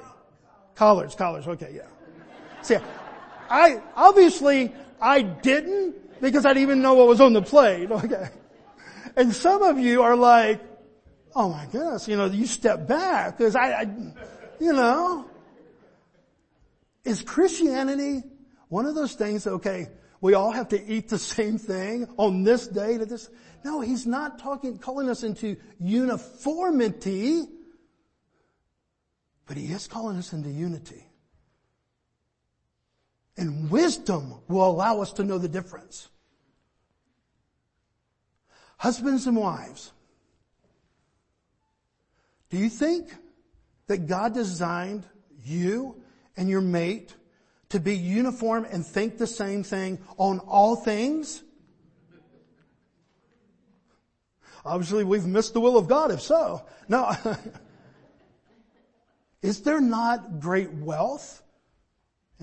Collards, 0.76 1.16
collards, 1.16 1.48
okay, 1.48 1.72
yeah. 1.74 1.88
See, 2.62 2.76
I, 3.50 3.82
obviously, 3.96 4.74
I 5.02 5.22
didn't 5.22 6.22
because 6.22 6.46
I 6.46 6.50
didn't 6.50 6.64
even 6.64 6.82
know 6.82 6.94
what 6.94 7.08
was 7.08 7.22
on 7.22 7.34
the 7.34 7.42
plate, 7.42 7.92
okay. 7.92 8.30
And 9.16 9.34
some 9.34 9.62
of 9.62 9.80
you 9.80 10.02
are 10.04 10.16
like, 10.16 10.62
oh 11.36 11.50
my 11.50 11.66
goodness, 11.72 12.08
you 12.08 12.18
know, 12.18 12.26
you 12.26 12.46
step 12.46 12.88
back 12.88 13.38
because 13.38 13.56
I, 13.56 13.82
I, 13.82 13.82
you 14.60 14.74
know, 14.74 15.26
is 17.04 17.22
Christianity 17.22 18.24
one 18.70 18.86
of 18.86 18.96
those 18.96 19.14
things 19.14 19.48
okay, 19.48 19.90
we 20.22 20.34
all 20.34 20.52
have 20.52 20.70
to 20.70 20.86
eat 20.86 21.10
the 21.10 21.20
same 21.36 21.58
thing 21.58 22.08
on 22.18 22.44
this 22.44 22.68
day 22.68 22.98
to 22.98 23.06
this? 23.06 23.30
No, 23.64 23.82
he's 23.82 24.06
not 24.06 24.40
talking, 24.40 24.78
calling 24.78 25.10
us 25.10 25.24
into 25.24 25.58
uniformity, 25.80 27.44
but 29.48 29.58
he 29.58 29.66
is 29.68 29.88
calling 29.88 30.18
us 30.18 30.34
into 30.34 30.50
unity. 30.50 31.05
Wisdom 33.70 34.36
will 34.48 34.68
allow 34.68 35.02
us 35.02 35.14
to 35.14 35.24
know 35.24 35.38
the 35.38 35.48
difference. 35.48 36.10
Husbands 38.78 39.26
and 39.26 39.38
wives, 39.38 39.92
do 42.50 42.58
you 42.58 42.70
think 42.70 43.16
that 43.88 44.08
God 44.08 44.34
designed 44.34 45.06
you 45.44 46.02
and 46.36 46.50
your 46.50 46.62
mate 46.62 47.16
to 47.70 47.80
be 47.80 47.96
uniform 47.96 48.66
and 48.70 48.86
think 48.86 49.18
the 49.18 49.28
same 49.28 49.64
thing 49.64 50.00
on 50.18 50.40
all 50.40 50.76
things? 50.76 51.44
Obviously 54.66 55.04
we've 55.04 55.26
missed 55.26 55.54
the 55.54 55.62
will 55.62 55.78
of 55.78 55.88
God 55.88 56.12
if 56.12 56.22
so. 56.22 56.66
No. 56.88 57.14
Is 59.42 59.62
there 59.62 59.80
not 59.80 60.40
great 60.40 60.74
wealth 60.74 61.44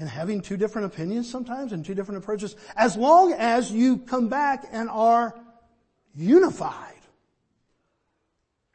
in 0.03 0.09
having 0.09 0.41
two 0.41 0.57
different 0.57 0.93
opinions 0.93 1.31
sometimes 1.31 1.73
and 1.73 1.85
two 1.85 1.95
different 1.95 2.23
approaches 2.23 2.57
as 2.77 2.97
long 2.97 3.33
as 3.33 3.71
you 3.71 3.99
come 3.99 4.29
back 4.29 4.67
and 4.73 4.91
are 4.91 5.33
unified? 6.15 6.93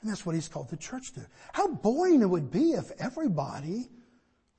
And 0.02 0.10
that's 0.10 0.26
what 0.26 0.36
he's 0.36 0.48
called 0.48 0.70
the 0.70 0.78
church 0.78 1.12
to. 1.14 1.28
How 1.52 1.68
boring 1.68 2.22
it 2.22 2.30
would 2.30 2.50
be 2.50 2.72
if 2.72 2.92
everybody 2.98 3.90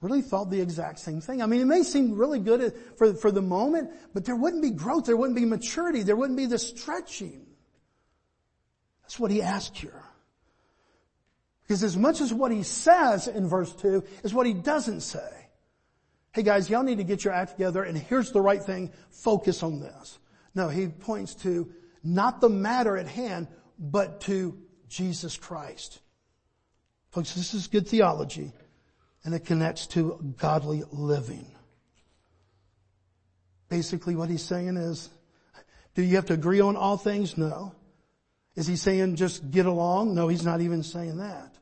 really 0.03 0.21
thought 0.21 0.51
the 0.51 0.61
exact 0.61 0.99
same 0.99 1.23
thing. 1.23 1.41
I 1.43 1.47
mean, 1.47 1.61
it 1.61 1.65
may 1.65 1.83
seem 1.83 2.17
really 2.17 2.39
good 2.39 2.75
for, 2.99 3.15
for 3.15 3.33
the 3.33 3.43
moment, 3.43 3.91
but 4.13 4.27
there 4.27 4.37
wouldn't 4.37 4.63
be 4.63 4.71
growth, 4.71 5.07
there 5.07 5.17
wouldn't 5.17 5.39
be 5.39 5.47
maturity, 5.47 6.03
there 6.03 6.17
wouldn't 6.17 6.37
be 6.37 6.47
the 6.47 6.59
stretching. 6.59 7.47
That's 9.03 9.19
what 9.19 9.31
he 9.31 9.41
asked 9.41 9.79
here. 9.79 10.03
Because 11.63 11.83
as 11.83 11.97
much 11.97 12.21
as 12.21 12.33
what 12.33 12.53
he 12.53 12.63
says 12.63 13.27
in 13.27 13.49
verse 13.49 13.75
2 13.75 14.05
is 14.23 14.35
what 14.35 14.47
he 14.47 14.53
doesn't 14.53 15.01
say. 15.01 15.38
Hey 16.33 16.43
guys, 16.43 16.69
y'all 16.69 16.83
need 16.83 16.99
to 16.99 17.05
get 17.05 17.25
your 17.25 17.33
act 17.33 17.53
together 17.53 17.83
and 17.83 17.97
here's 17.97 18.33
the 18.33 18.41
right 18.41 18.63
thing, 18.63 18.93
focus 19.11 19.63
on 19.63 19.81
this. 19.81 20.19
No, 20.55 20.69
he 20.69 20.89
points 20.89 21.35
to 21.37 21.73
not 22.05 22.41
the 22.41 22.49
matter 22.49 22.97
at 22.97 23.09
hand, 23.09 23.49
but 23.79 24.21
to 24.23 24.59
Jesus 24.89 25.37
Christ. 25.37 26.01
Folks, 27.11 27.35
this 27.35 27.55
is 27.55 27.67
good 27.67 27.89
theology 27.89 28.53
and 29.25 29.35
it 29.35 29.45
connects 29.47 29.87
to 29.89 30.35
godly 30.39 30.83
living. 30.91 31.47
Basically 33.69 34.17
what 34.17 34.29
he's 34.29 34.43
saying 34.43 34.77
is, 34.77 35.11
do 35.95 36.03
you 36.03 36.17
have 36.17 36.27
to 36.27 36.35
agree 36.35 36.61
on 36.61 36.77
all 36.77 36.97
things? 36.97 37.37
No. 37.37 37.75
Is 38.55 38.67
he 38.67 38.77
saying 38.77 39.17
just 39.17 39.51
get 39.51 39.67
along? 39.67 40.15
No, 40.15 40.29
he's 40.29 40.45
not 40.45 40.61
even 40.61 40.83
saying 40.83 41.19
that. 41.19 41.55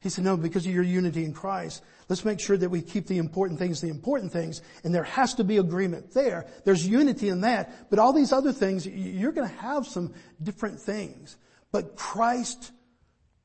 He 0.00 0.08
said, 0.10 0.24
no, 0.24 0.36
because 0.36 0.64
of 0.64 0.72
your 0.72 0.84
unity 0.84 1.24
in 1.24 1.32
Christ, 1.32 1.82
let's 2.08 2.24
make 2.24 2.38
sure 2.38 2.56
that 2.56 2.70
we 2.70 2.82
keep 2.82 3.06
the 3.08 3.18
important 3.18 3.58
things 3.58 3.80
the 3.80 3.88
important 3.88 4.32
things, 4.32 4.62
and 4.84 4.94
there 4.94 5.02
has 5.02 5.34
to 5.34 5.44
be 5.44 5.56
agreement 5.56 6.12
there. 6.12 6.46
There's 6.64 6.86
unity 6.86 7.28
in 7.28 7.40
that, 7.40 7.90
but 7.90 7.98
all 7.98 8.12
these 8.12 8.32
other 8.32 8.52
things, 8.52 8.86
you're 8.86 9.32
gonna 9.32 9.48
have 9.48 9.86
some 9.86 10.14
different 10.42 10.80
things. 10.80 11.36
But 11.72 11.96
Christ 11.96 12.70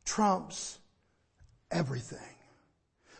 trumps 0.06 0.78
everything. 1.72 2.20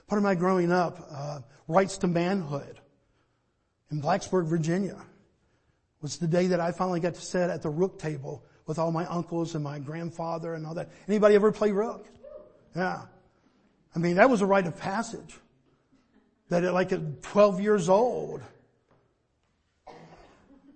Part 0.08 0.20
of 0.20 0.24
my 0.24 0.36
growing 0.36 0.72
up, 0.72 1.08
uh, 1.12 1.40
rites 1.68 1.98
to 2.00 2.08
manhood 2.08 2.80
in 3.94 4.02
Blacksburg, 4.02 4.48
Virginia 4.48 4.98
was 6.02 6.18
the 6.18 6.28
day 6.28 6.48
that 6.48 6.60
I 6.60 6.72
finally 6.72 7.00
got 7.00 7.14
to 7.14 7.22
sit 7.22 7.50
at 7.50 7.62
the 7.62 7.70
rook 7.70 8.00
table 8.00 8.44
with 8.66 8.80
all 8.80 8.92
my 8.92 9.06
uncles 9.06 9.56
and 9.56 9.64
my 9.64 9.80
grandfather 9.80 10.56
and 10.56 10.66
all 10.66 10.74
that. 10.74 10.90
Anybody 11.08 11.36
ever 11.36 11.52
play 11.52 11.72
rook? 11.72 12.08
Yeah. 12.76 13.04
I 13.96 14.00
mean, 14.00 14.16
that 14.16 14.30
was 14.30 14.42
a 14.42 14.46
rite 14.46 14.68
of 14.68 14.78
passage. 14.78 15.36
That 16.50 16.64
at 16.64 16.74
like 16.74 16.92
at 16.92 17.22
12 17.24 17.62
years 17.62 17.90
old, 17.90 18.42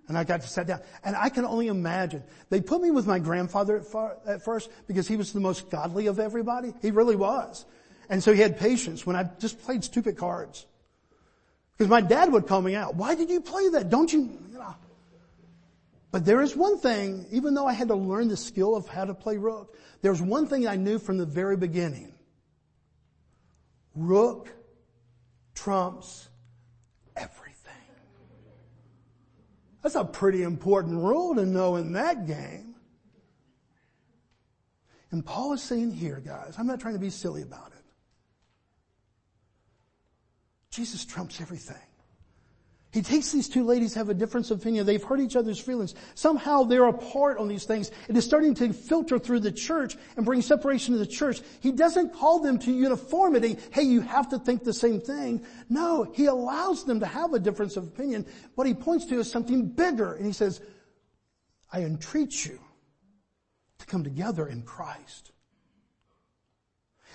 and 0.08 0.16
I 0.16 0.24
got 0.24 0.40
to 0.40 0.48
sit 0.48 0.66
down. 0.66 0.80
And 1.04 1.14
I 1.14 1.28
can 1.28 1.44
only 1.44 1.68
imagine. 1.68 2.22
They 2.48 2.62
put 2.62 2.80
me 2.80 2.90
with 2.90 3.06
my 3.06 3.18
grandfather 3.18 3.76
at, 3.76 3.84
far, 3.84 4.16
at, 4.26 4.42
first 4.42 4.70
because 4.86 5.06
he 5.06 5.16
was 5.16 5.32
the 5.32 5.40
most 5.40 5.68
godly 5.70 6.06
of 6.06 6.18
everybody. 6.18 6.72
He 6.80 6.90
really 6.90 7.14
was. 7.14 7.66
And 8.08 8.22
so 8.22 8.32
he 8.32 8.40
had 8.40 8.58
patience 8.58 9.06
when 9.06 9.16
I 9.16 9.28
just 9.38 9.60
played 9.62 9.84
stupid 9.84 10.16
cards. 10.16 10.64
Because 11.76 11.90
my 11.90 12.00
dad 12.00 12.32
would 12.32 12.46
call 12.46 12.62
me 12.62 12.74
out. 12.74 12.96
Why 12.96 13.14
did 13.14 13.28
you 13.28 13.42
play 13.42 13.68
that? 13.68 13.90
Don't 13.90 14.10
you, 14.10 14.20
you 14.50 14.58
know. 14.58 14.74
But 16.10 16.24
there 16.24 16.40
is 16.40 16.56
one 16.56 16.78
thing, 16.78 17.26
even 17.30 17.52
though 17.52 17.66
I 17.66 17.74
had 17.74 17.88
to 17.88 17.94
learn 17.94 18.28
the 18.28 18.36
skill 18.36 18.74
of 18.74 18.88
how 18.88 19.04
to 19.04 19.12
play 19.12 19.36
rook, 19.36 19.76
there's 20.00 20.22
one 20.22 20.46
thing 20.46 20.66
I 20.66 20.76
knew 20.76 20.98
from 20.98 21.18
the 21.18 21.26
very 21.26 21.56
beginning. 21.56 22.14
Rook 23.98 24.54
trumps 25.54 26.28
everything. 27.16 27.72
That's 29.82 29.96
a 29.96 30.04
pretty 30.04 30.44
important 30.44 31.02
rule 31.02 31.34
to 31.34 31.44
know 31.44 31.76
in 31.76 31.92
that 31.94 32.26
game. 32.26 32.76
And 35.10 35.24
Paul 35.26 35.52
is 35.54 35.62
saying 35.62 35.90
here, 35.92 36.22
guys, 36.24 36.54
I'm 36.58 36.66
not 36.66 36.78
trying 36.78 36.94
to 36.94 37.00
be 37.00 37.10
silly 37.10 37.42
about 37.42 37.72
it. 37.72 37.84
Jesus 40.70 41.04
trumps 41.04 41.40
everything. 41.40 41.76
He 42.90 43.02
takes 43.02 43.32
these 43.32 43.50
two 43.50 43.64
ladies 43.64 43.92
have 43.94 44.08
a 44.08 44.14
difference 44.14 44.50
of 44.50 44.60
opinion. 44.60 44.86
They've 44.86 45.02
hurt 45.02 45.20
each 45.20 45.36
other's 45.36 45.60
feelings. 45.60 45.94
Somehow 46.14 46.62
they're 46.62 46.86
apart 46.86 47.36
on 47.36 47.46
these 47.46 47.64
things. 47.64 47.90
It 48.08 48.16
is 48.16 48.24
starting 48.24 48.54
to 48.54 48.72
filter 48.72 49.18
through 49.18 49.40
the 49.40 49.52
church 49.52 49.96
and 50.16 50.24
bring 50.24 50.40
separation 50.40 50.94
to 50.94 50.98
the 50.98 51.06
church. 51.06 51.42
He 51.60 51.70
doesn't 51.70 52.14
call 52.14 52.40
them 52.40 52.58
to 52.60 52.72
uniformity. 52.72 53.58
Hey, 53.72 53.82
you 53.82 54.00
have 54.00 54.30
to 54.30 54.38
think 54.38 54.64
the 54.64 54.72
same 54.72 55.00
thing. 55.02 55.44
No, 55.68 56.10
he 56.14 56.26
allows 56.26 56.84
them 56.84 57.00
to 57.00 57.06
have 57.06 57.34
a 57.34 57.38
difference 57.38 57.76
of 57.76 57.84
opinion. 57.84 58.24
What 58.54 58.66
he 58.66 58.72
points 58.72 59.04
to 59.06 59.18
is 59.18 59.30
something 59.30 59.68
bigger. 59.68 60.14
And 60.14 60.24
he 60.24 60.32
says, 60.32 60.62
I 61.70 61.82
entreat 61.82 62.46
you 62.46 62.58
to 63.80 63.86
come 63.86 64.02
together 64.02 64.46
in 64.46 64.62
Christ. 64.62 65.32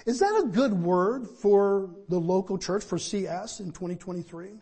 Is 0.06 0.20
that 0.20 0.44
a 0.44 0.50
good 0.50 0.74
word 0.74 1.28
for 1.28 1.90
the 2.10 2.20
local 2.20 2.60
church, 2.60 2.84
for 2.84 3.00
CS 3.00 3.60
in 3.60 3.72
2023? 3.72 4.60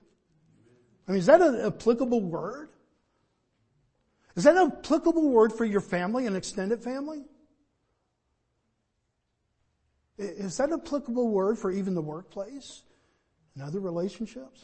I 1.12 1.14
mean, 1.14 1.20
is 1.20 1.26
that 1.26 1.42
an 1.42 1.60
applicable 1.60 2.22
word? 2.22 2.70
Is 4.38 4.46
that 4.46 4.56
an 4.56 4.72
applicable 4.72 5.30
word 5.30 5.52
for 5.52 5.66
your 5.66 5.82
family 5.82 6.26
and 6.26 6.38
extended 6.38 6.82
family? 6.82 7.26
Is 10.18 10.56
that 10.56 10.70
an 10.70 10.80
applicable 10.80 11.28
word 11.28 11.60
for 11.60 11.70
even 11.70 11.96
the 11.96 12.02
workplace 12.02 12.84
and 13.56 13.64
other 13.66 13.82
relationships? 13.82 14.64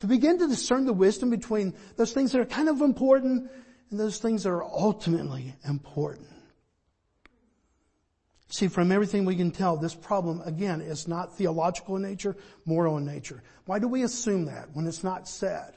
To 0.00 0.06
begin 0.06 0.38
to 0.38 0.48
discern 0.48 0.86
the 0.86 0.94
wisdom 0.94 1.28
between 1.28 1.74
those 1.98 2.14
things 2.14 2.32
that 2.32 2.40
are 2.40 2.46
kind 2.46 2.70
of 2.70 2.80
important 2.80 3.50
and 3.90 4.00
those 4.00 4.16
things 4.16 4.44
that 4.44 4.48
are 4.48 4.64
ultimately 4.64 5.54
important. 5.68 6.30
See, 8.48 8.68
from 8.68 8.92
everything 8.92 9.24
we 9.24 9.36
can 9.36 9.50
tell, 9.50 9.76
this 9.76 9.94
problem, 9.94 10.40
again, 10.44 10.80
is 10.80 11.08
not 11.08 11.36
theological 11.36 11.96
in 11.96 12.02
nature, 12.02 12.36
moral 12.64 12.96
in 12.98 13.04
nature. 13.04 13.42
Why 13.64 13.80
do 13.80 13.88
we 13.88 14.02
assume 14.02 14.44
that 14.44 14.68
when 14.72 14.86
it's 14.86 15.02
not 15.02 15.28
said? 15.28 15.76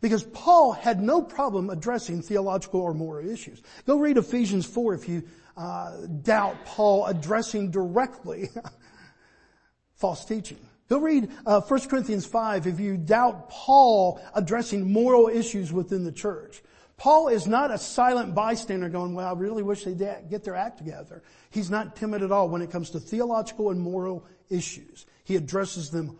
Because 0.00 0.24
Paul 0.24 0.72
had 0.72 1.02
no 1.02 1.22
problem 1.22 1.70
addressing 1.70 2.22
theological 2.22 2.80
or 2.80 2.94
moral 2.94 3.28
issues. 3.28 3.62
Go 3.86 3.98
read 3.98 4.16
Ephesians 4.16 4.66
4 4.66 4.94
if 4.94 5.08
you 5.08 5.22
uh, 5.56 6.06
doubt 6.22 6.64
Paul 6.64 7.06
addressing 7.06 7.70
directly 7.70 8.48
false 9.94 10.24
teaching. 10.24 10.58
Go 10.88 10.98
read 10.98 11.30
uh, 11.46 11.60
1 11.60 11.80
Corinthians 11.88 12.26
5 12.26 12.66
if 12.66 12.80
you 12.80 12.96
doubt 12.96 13.48
Paul 13.50 14.20
addressing 14.34 14.92
moral 14.92 15.28
issues 15.28 15.72
within 15.72 16.04
the 16.04 16.12
church. 16.12 16.62
Paul 16.96 17.28
is 17.28 17.46
not 17.46 17.72
a 17.72 17.78
silent 17.78 18.34
bystander 18.34 18.88
going, 18.88 19.14
well, 19.14 19.28
I 19.28 19.38
really 19.38 19.62
wish 19.62 19.84
they'd 19.84 19.98
get 19.98 20.44
their 20.44 20.54
act 20.54 20.78
together. 20.78 21.22
He's 21.50 21.70
not 21.70 21.96
timid 21.96 22.22
at 22.22 22.30
all 22.30 22.48
when 22.48 22.62
it 22.62 22.70
comes 22.70 22.90
to 22.90 23.00
theological 23.00 23.70
and 23.70 23.80
moral 23.80 24.26
issues. 24.48 25.06
He 25.24 25.36
addresses 25.36 25.90
them, 25.90 26.18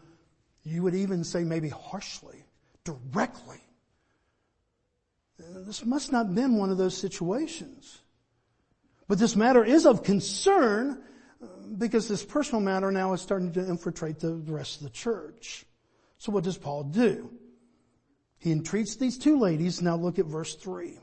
you 0.64 0.82
would 0.82 0.94
even 0.94 1.22
say 1.22 1.44
maybe 1.44 1.68
harshly, 1.68 2.44
directly. 2.82 3.60
This 5.38 5.84
must 5.84 6.10
not 6.10 6.26
have 6.26 6.34
been 6.34 6.56
one 6.56 6.70
of 6.70 6.78
those 6.78 6.96
situations. 6.96 7.98
But 9.06 9.18
this 9.18 9.36
matter 9.36 9.64
is 9.64 9.86
of 9.86 10.02
concern 10.02 11.02
uh, 11.42 11.46
because 11.76 12.08
this 12.08 12.24
personal 12.24 12.60
matter 12.60 12.90
now 12.90 13.12
is 13.12 13.20
starting 13.20 13.52
to 13.52 13.60
infiltrate 13.60 14.18
the 14.18 14.34
rest 14.34 14.78
of 14.78 14.84
the 14.84 14.90
church. 14.90 15.66
So 16.18 16.32
what 16.32 16.44
does 16.44 16.56
Paul 16.56 16.84
do? 16.84 17.30
He 18.44 18.52
entreats 18.52 18.96
these 18.96 19.16
two 19.16 19.38
ladies. 19.38 19.80
Now 19.80 19.96
look 19.96 20.18
at 20.18 20.26
verse 20.26 20.54
three. 20.54 20.98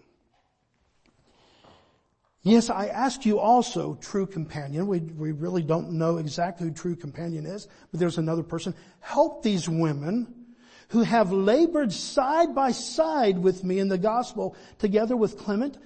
Yes, 2.43 2.69
I 2.69 2.85
ask 2.85 3.25
you 3.25 3.39
also, 3.39 3.95
true 3.95 4.27
companion. 4.27 4.85
We, 4.85 4.99
we 4.99 5.31
really 5.31 5.63
don't 5.63 5.93
know 5.93 6.17
exactly 6.17 6.67
who 6.67 6.73
true 6.73 6.95
companion 6.95 7.47
is, 7.47 7.67
but 7.89 7.99
there's 7.99 8.19
another 8.19 8.43
person. 8.43 8.75
Help 8.99 9.41
these 9.41 9.67
women 9.67 10.31
who 10.89 11.01
have 11.01 11.31
labored 11.31 11.91
side 11.91 12.53
by 12.53 12.73
side 12.73 13.39
with 13.39 13.63
me 13.63 13.79
in 13.79 13.87
the 13.87 13.97
gospel 13.97 14.55
together 14.77 15.17
with 15.17 15.39
Clement 15.39 15.79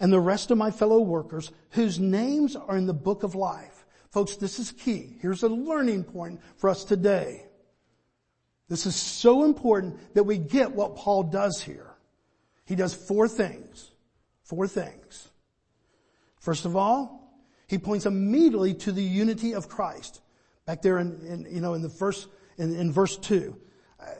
and 0.00 0.10
the 0.10 0.18
rest 0.18 0.50
of 0.50 0.56
my 0.56 0.70
fellow 0.70 1.00
workers 1.00 1.52
whose 1.72 1.98
names 2.00 2.56
are 2.56 2.78
in 2.78 2.86
the 2.86 2.94
book 2.94 3.22
of 3.22 3.34
life. 3.34 3.84
Folks, 4.08 4.36
this 4.36 4.58
is 4.58 4.72
key. 4.72 5.18
Here's 5.20 5.42
a 5.42 5.48
learning 5.48 6.04
point 6.04 6.40
for 6.56 6.70
us 6.70 6.84
today. 6.84 7.44
This 8.72 8.86
is 8.86 8.96
so 8.96 9.44
important 9.44 10.14
that 10.14 10.22
we 10.22 10.38
get 10.38 10.72
what 10.72 10.96
Paul 10.96 11.24
does 11.24 11.60
here. 11.60 11.90
He 12.64 12.74
does 12.74 12.94
four 12.94 13.28
things. 13.28 13.90
Four 14.44 14.66
things. 14.66 15.28
First 16.40 16.64
of 16.64 16.74
all, 16.74 17.36
he 17.66 17.76
points 17.76 18.06
immediately 18.06 18.72
to 18.76 18.92
the 18.92 19.02
unity 19.02 19.52
of 19.52 19.68
Christ. 19.68 20.22
Back 20.64 20.80
there 20.80 20.98
in, 20.98 21.20
in 21.26 21.54
you 21.54 21.60
know, 21.60 21.74
in 21.74 21.82
the 21.82 21.90
first, 21.90 22.28
in, 22.56 22.74
in 22.74 22.90
verse 22.90 23.18
two. 23.18 23.58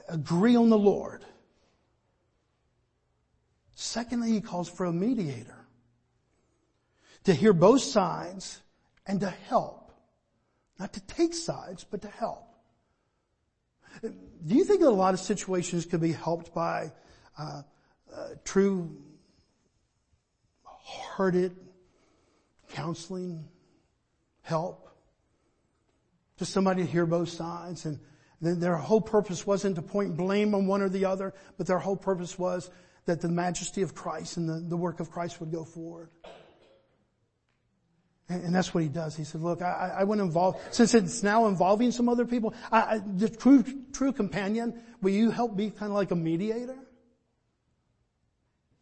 Agree 0.06 0.54
on 0.54 0.68
the 0.68 0.76
Lord. 0.76 1.24
Secondly, 3.74 4.32
he 4.32 4.42
calls 4.42 4.68
for 4.68 4.84
a 4.84 4.92
mediator. 4.92 5.64
To 7.24 7.32
hear 7.32 7.54
both 7.54 7.80
sides 7.80 8.60
and 9.06 9.18
to 9.20 9.30
help. 9.30 9.92
Not 10.78 10.92
to 10.92 11.00
take 11.06 11.32
sides, 11.32 11.86
but 11.90 12.02
to 12.02 12.08
help. 12.08 12.51
Do 14.00 14.54
you 14.54 14.64
think 14.64 14.80
that 14.80 14.88
a 14.88 14.90
lot 14.90 15.14
of 15.14 15.20
situations 15.20 15.86
could 15.86 16.00
be 16.00 16.12
helped 16.12 16.54
by 16.54 16.92
uh, 17.38 17.62
uh, 18.14 18.28
true 18.44 18.96
hearted 20.64 21.56
counseling 22.72 23.44
help? 24.42 24.88
Just 26.38 26.52
somebody 26.52 26.84
to 26.84 26.90
hear 26.90 27.06
both 27.06 27.28
sides 27.28 27.84
and 27.84 27.98
then 28.40 28.58
their 28.58 28.76
whole 28.76 29.00
purpose 29.00 29.46
wasn't 29.46 29.76
to 29.76 29.82
point 29.82 30.16
blame 30.16 30.54
on 30.54 30.66
one 30.66 30.82
or 30.82 30.88
the 30.88 31.04
other, 31.04 31.32
but 31.56 31.66
their 31.68 31.78
whole 31.78 31.96
purpose 31.96 32.36
was 32.36 32.70
that 33.04 33.20
the 33.20 33.28
majesty 33.28 33.82
of 33.82 33.94
Christ 33.94 34.36
and 34.36 34.48
the, 34.48 34.68
the 34.68 34.76
work 34.76 34.98
of 34.98 35.10
Christ 35.10 35.38
would 35.38 35.52
go 35.52 35.64
forward. 35.64 36.10
And 38.32 38.54
that's 38.54 38.72
what 38.72 38.82
he 38.82 38.88
does. 38.88 39.16
He 39.16 39.24
said, 39.24 39.40
look, 39.40 39.62
I, 39.62 39.96
I 39.98 40.04
want 40.04 40.18
to 40.20 40.24
involve, 40.24 40.60
since 40.70 40.94
it's 40.94 41.22
now 41.22 41.46
involving 41.46 41.92
some 41.92 42.08
other 42.08 42.24
people, 42.24 42.54
I, 42.70 42.80
I, 42.80 43.00
the 43.16 43.28
true, 43.28 43.64
true 43.92 44.12
companion, 44.12 44.80
will 45.00 45.12
you 45.12 45.30
help 45.30 45.56
be 45.56 45.70
kind 45.70 45.90
of 45.90 45.96
like 45.96 46.10
a 46.10 46.16
mediator? 46.16 46.78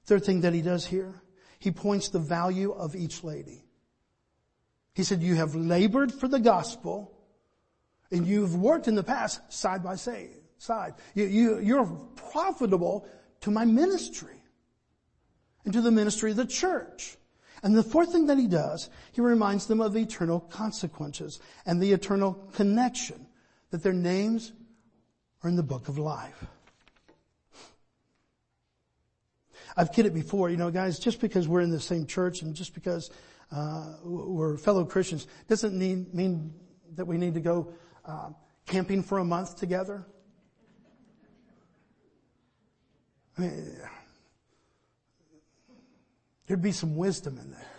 Third 0.04 0.24
thing 0.24 0.42
that 0.42 0.52
he 0.52 0.62
does 0.62 0.86
here, 0.86 1.22
he 1.58 1.70
points 1.70 2.08
the 2.08 2.18
value 2.18 2.72
of 2.72 2.96
each 2.96 3.22
lady. 3.22 3.64
He 4.94 5.04
said, 5.04 5.22
you 5.22 5.36
have 5.36 5.54
labored 5.54 6.12
for 6.12 6.28
the 6.28 6.40
gospel 6.40 7.16
and 8.10 8.26
you've 8.26 8.56
worked 8.56 8.88
in 8.88 8.94
the 8.94 9.04
past 9.04 9.40
side 9.52 9.84
by 9.84 9.94
side. 9.94 10.94
You, 11.14 11.26
you, 11.26 11.58
you're 11.60 11.86
profitable 12.16 13.06
to 13.42 13.50
my 13.50 13.64
ministry 13.64 14.42
and 15.64 15.72
to 15.74 15.80
the 15.80 15.90
ministry 15.90 16.32
of 16.32 16.36
the 16.36 16.46
church. 16.46 17.16
And 17.62 17.76
the 17.76 17.82
fourth 17.82 18.12
thing 18.12 18.26
that 18.26 18.38
he 18.38 18.46
does, 18.46 18.88
he 19.12 19.20
reminds 19.20 19.66
them 19.66 19.80
of 19.80 19.92
the 19.92 20.00
eternal 20.00 20.40
consequences 20.40 21.40
and 21.66 21.80
the 21.80 21.92
eternal 21.92 22.34
connection 22.54 23.26
that 23.70 23.82
their 23.82 23.92
names 23.92 24.52
are 25.42 25.50
in 25.50 25.56
the 25.56 25.62
book 25.62 25.88
of 25.88 25.98
life. 25.98 26.44
I've 29.76 29.92
kidded 29.92 30.14
before, 30.14 30.50
you 30.50 30.56
know, 30.56 30.70
guys, 30.70 30.98
just 30.98 31.20
because 31.20 31.48
we're 31.48 31.60
in 31.60 31.70
the 31.70 31.80
same 31.80 32.06
church 32.06 32.42
and 32.42 32.54
just 32.54 32.74
because 32.74 33.10
uh, 33.52 33.94
we're 34.02 34.56
fellow 34.56 34.84
Christians 34.84 35.26
doesn't 35.48 35.78
need, 35.78 36.12
mean 36.14 36.52
that 36.96 37.06
we 37.06 37.18
need 37.18 37.34
to 37.34 37.40
go 37.40 37.72
uh, 38.04 38.30
camping 38.66 39.02
for 39.02 39.18
a 39.18 39.24
month 39.24 39.58
together. 39.58 40.06
I 43.38 43.42
mean, 43.42 43.76
There'd 46.50 46.60
be 46.60 46.72
some 46.72 46.96
wisdom 46.96 47.38
in 47.38 47.48
there. 47.52 47.70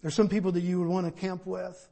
There's 0.00 0.14
some 0.14 0.28
people 0.28 0.52
that 0.52 0.60
you 0.60 0.78
would 0.78 0.86
want 0.86 1.12
to 1.12 1.20
camp 1.20 1.46
with. 1.46 1.88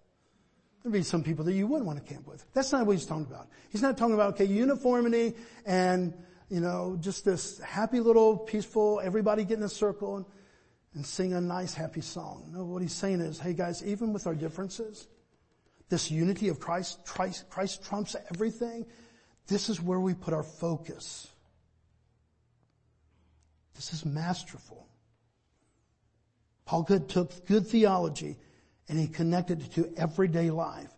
There'd 0.81 0.93
be 0.93 1.03
some 1.03 1.25
people 1.25 1.45
that 1.47 1.53
you 1.53 1.67
wouldn't 1.67 1.85
want 1.85 1.99
to 1.99 2.15
camp 2.15 2.29
with. 2.29 2.45
That's 2.55 2.71
not 2.71 2.87
what 2.87 2.93
he's 2.93 3.07
talking 3.07 3.27
about. 3.27 3.49
He's 3.71 3.83
not 3.83 3.99
talking 3.99 4.15
about, 4.15 4.35
okay, 4.35 4.45
uniformity 4.45 5.35
and, 5.67 6.15
you 6.49 6.61
know, 6.61 6.97
just 7.01 7.25
this 7.25 7.59
happy 7.59 7.99
little 7.99 8.37
peaceful, 8.37 9.01
everybody 9.03 9.43
get 9.43 9.59
in 9.59 9.65
a 9.65 9.69
circle 9.69 10.19
and, 10.19 10.27
and 10.95 11.05
sing 11.05 11.33
a 11.33 11.41
nice 11.41 11.75
happy 11.75 12.03
song. 12.03 12.53
No, 12.55 12.63
what 12.63 12.81
he's 12.81 12.93
saying 12.93 13.21
is, 13.21 13.41
hey 13.41 13.53
guys, 13.53 13.85
even 13.85 14.13
with 14.13 14.29
our 14.29 14.35
differences, 14.37 15.09
this 15.89 16.09
unity 16.09 16.51
of 16.51 16.61
Christ, 16.61 17.01
Christ, 17.05 17.51
Christ 17.51 17.83
trumps 17.83 18.15
everything. 18.33 18.87
This 19.49 19.69
is 19.69 19.83
where 19.83 19.99
we 19.99 20.15
put 20.15 20.35
our 20.35 20.45
focus. 20.45 21.27
This 23.75 23.93
is 23.93 24.05
masterful. 24.05 24.87
Paul 26.67 26.83
Good 26.83 27.09
took 27.09 27.47
good 27.47 27.67
theology 27.67 28.37
and 28.89 28.99
he 28.99 29.09
connected 29.09 29.63
it 29.63 29.73
to 29.75 29.93
everyday 29.97 30.51
life. 30.51 30.91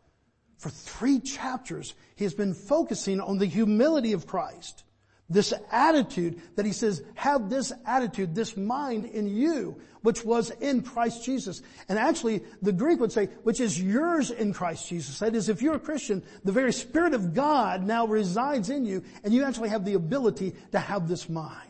For 0.58 0.70
three 0.70 1.20
chapters, 1.20 1.94
he 2.16 2.24
has 2.24 2.34
been 2.34 2.54
focusing 2.54 3.20
on 3.20 3.38
the 3.38 3.46
humility 3.46 4.12
of 4.12 4.26
Christ. 4.26 4.84
This 5.28 5.52
attitude 5.72 6.40
that 6.54 6.64
he 6.64 6.72
says, 6.72 7.02
have 7.14 7.50
this 7.50 7.72
attitude, 7.84 8.34
this 8.34 8.56
mind 8.56 9.06
in 9.06 9.26
you, 9.26 9.76
which 10.02 10.24
was 10.24 10.50
in 10.50 10.82
Christ 10.82 11.24
Jesus. 11.24 11.62
And 11.88 11.98
actually, 11.98 12.44
the 12.62 12.72
Greek 12.72 13.00
would 13.00 13.10
say, 13.10 13.26
which 13.42 13.60
is 13.60 13.80
yours 13.80 14.30
in 14.30 14.52
Christ 14.52 14.88
Jesus. 14.88 15.18
That 15.18 15.34
is, 15.34 15.48
if 15.48 15.62
you're 15.62 15.74
a 15.74 15.80
Christian, 15.80 16.22
the 16.44 16.52
very 16.52 16.72
Spirit 16.72 17.12
of 17.12 17.34
God 17.34 17.82
now 17.84 18.06
resides 18.06 18.70
in 18.70 18.84
you, 18.84 19.02
and 19.24 19.34
you 19.34 19.42
actually 19.42 19.70
have 19.70 19.84
the 19.84 19.94
ability 19.94 20.54
to 20.70 20.78
have 20.78 21.08
this 21.08 21.28
mind. 21.28 21.65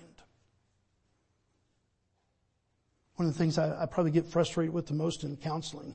One 3.17 3.29
of 3.29 3.35
the 3.35 3.39
things 3.39 3.59
I, 3.59 3.83
I 3.83 3.87
probably 3.87 4.13
get 4.13 4.27
frustrated 4.27 4.73
with 4.73 4.87
the 4.87 4.95
most 4.95 5.25
in 5.25 5.37
counseling 5.37 5.95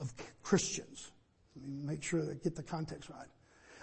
of 0.00 0.12
Christians. 0.42 1.10
Let 1.54 1.68
me 1.68 1.86
make 1.86 2.02
sure 2.02 2.22
that 2.22 2.30
I 2.30 2.34
get 2.34 2.56
the 2.56 2.62
context 2.62 3.10
right. 3.10 3.28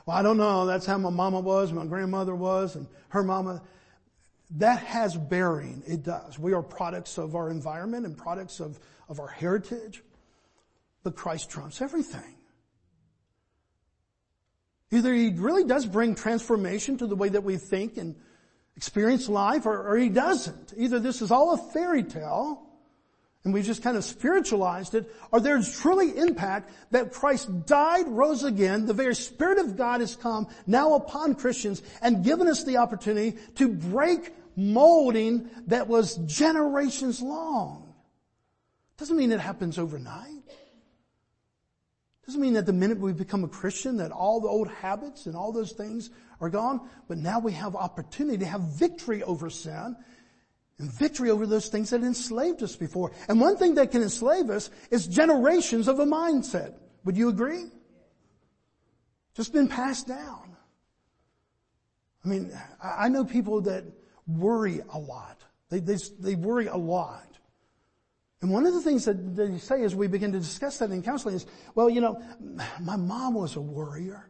Well, 0.05 0.17
I 0.17 0.21
don't 0.21 0.37
know. 0.37 0.65
That's 0.65 0.85
how 0.85 0.97
my 0.97 1.09
mama 1.09 1.39
was, 1.39 1.71
my 1.71 1.85
grandmother 1.85 2.35
was, 2.35 2.75
and 2.75 2.87
her 3.09 3.23
mama. 3.23 3.61
That 4.57 4.79
has 4.79 5.17
bearing. 5.17 5.83
It 5.87 6.03
does. 6.03 6.37
We 6.37 6.53
are 6.53 6.61
products 6.61 7.17
of 7.17 7.35
our 7.35 7.49
environment 7.49 8.05
and 8.05 8.15
products 8.15 8.59
of, 8.59 8.79
of 9.09 9.19
our 9.19 9.27
heritage. 9.27 10.03
But 11.03 11.15
Christ 11.15 11.49
trumps 11.49 11.81
everything. 11.81 12.35
Either 14.91 15.13
he 15.13 15.29
really 15.29 15.63
does 15.63 15.85
bring 15.85 16.15
transformation 16.15 16.97
to 16.97 17.07
the 17.07 17.15
way 17.15 17.29
that 17.29 17.43
we 17.43 17.57
think 17.57 17.97
and 17.97 18.15
experience 18.77 19.29
life 19.29 19.65
or, 19.65 19.87
or 19.87 19.97
he 19.97 20.09
doesn't. 20.09 20.73
Either 20.77 20.99
this 20.99 21.21
is 21.21 21.31
all 21.31 21.53
a 21.53 21.57
fairy 21.71 22.03
tale 22.03 22.61
and 23.45 23.53
we've 23.53 23.63
just 23.63 23.83
kind 23.83 23.95
of 23.95 24.03
spiritualized 24.03 24.95
it, 24.95 25.09
or 25.31 25.39
there's 25.39 25.79
truly 25.79 26.17
impact 26.17 26.71
that 26.89 27.13
Christ 27.13 27.67
died, 27.67 28.07
rose 28.07 28.43
again, 28.43 28.87
the 28.87 28.93
very 28.93 29.13
Spirit 29.13 29.59
of 29.59 29.77
God 29.77 30.01
has 30.01 30.15
come 30.15 30.47
now 30.65 30.95
upon 30.95 31.35
Christians 31.35 31.83
and 32.01 32.25
given 32.25 32.47
us 32.47 32.63
the 32.63 32.77
opportunity 32.77 33.37
to 33.55 33.69
break 33.69 34.33
molding 34.55 35.47
that 35.67 35.87
was 35.87 36.15
generations 36.25 37.21
long. 37.21 37.93
Doesn't 38.97 39.15
mean 39.15 39.31
it 39.31 39.39
happens 39.39 39.77
overnight. 39.77 40.31
Doesn't 42.25 42.41
mean 42.41 42.53
that 42.53 42.65
the 42.65 42.73
minute 42.73 42.99
we 42.99 43.13
become 43.13 43.43
a 43.43 43.47
Christian 43.47 43.97
that 43.97 44.11
all 44.11 44.39
the 44.39 44.47
old 44.47 44.67
habits 44.67 45.27
and 45.27 45.35
all 45.35 45.51
those 45.51 45.73
things 45.73 46.09
are 46.41 46.49
gone, 46.49 46.89
but 47.07 47.17
now 47.17 47.39
we 47.39 47.51
have 47.51 47.75
opportunity 47.75 48.39
to 48.39 48.45
have 48.45 48.61
victory 48.61 49.21
over 49.23 49.49
sin 49.49 49.95
and 50.79 50.91
victory 50.91 51.29
over 51.29 51.45
those 51.45 51.69
things 51.69 51.91
that 51.91 52.01
enslaved 52.01 52.63
us 52.63 52.75
before. 52.75 53.11
And 53.29 53.39
one 53.39 53.57
thing 53.57 53.75
that 53.75 53.91
can 53.91 54.01
enslave 54.01 54.49
us 54.49 54.69
is 54.89 55.07
generations 55.07 55.87
of 55.87 55.99
a 55.99 56.05
mindset. 56.05 56.73
Would 57.05 57.15
you 57.15 57.29
agree? 57.29 57.65
Just 59.35 59.53
been 59.53 59.67
passed 59.67 60.07
down. 60.07 60.55
I 62.23 62.27
mean, 62.27 62.51
I 62.81 63.07
know 63.09 63.23
people 63.23 63.61
that 63.61 63.83
worry 64.27 64.81
a 64.91 64.97
lot. 64.97 65.41
They, 65.69 65.79
they, 65.79 65.97
they 66.19 66.35
worry 66.35 66.65
a 66.67 66.75
lot. 66.75 67.34
And 68.45 68.53
one 68.53 68.67
of 68.67 68.75
the 68.75 68.81
things 68.81 69.05
that 69.05 69.35
they 69.35 69.57
say 69.57 69.81
as 69.81 69.95
we 69.95 70.05
begin 70.05 70.31
to 70.33 70.37
discuss 70.37 70.77
that 70.77 70.91
in 70.91 71.01
counseling 71.01 71.33
is, 71.33 71.47
well, 71.73 71.89
you 71.89 71.99
know, 71.99 72.21
my 72.79 72.95
mom 72.95 73.33
was 73.33 73.55
a 73.55 73.59
worrier. 73.59 74.29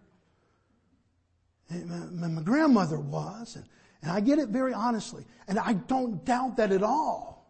My, 1.70 2.30
my 2.30 2.42
grandmother 2.42 2.98
was. 2.98 3.58
And, 3.58 3.66
and 4.02 4.14
I 4.14 4.22
get 4.22 4.40
it 4.40 4.48
very 4.48 4.74
honestly. 4.74 5.26
And 5.50 5.60
I 5.60 5.74
don't 5.74 6.24
doubt 6.24 6.56
that 6.56 6.72
at 6.72 6.82
all. 6.82 7.46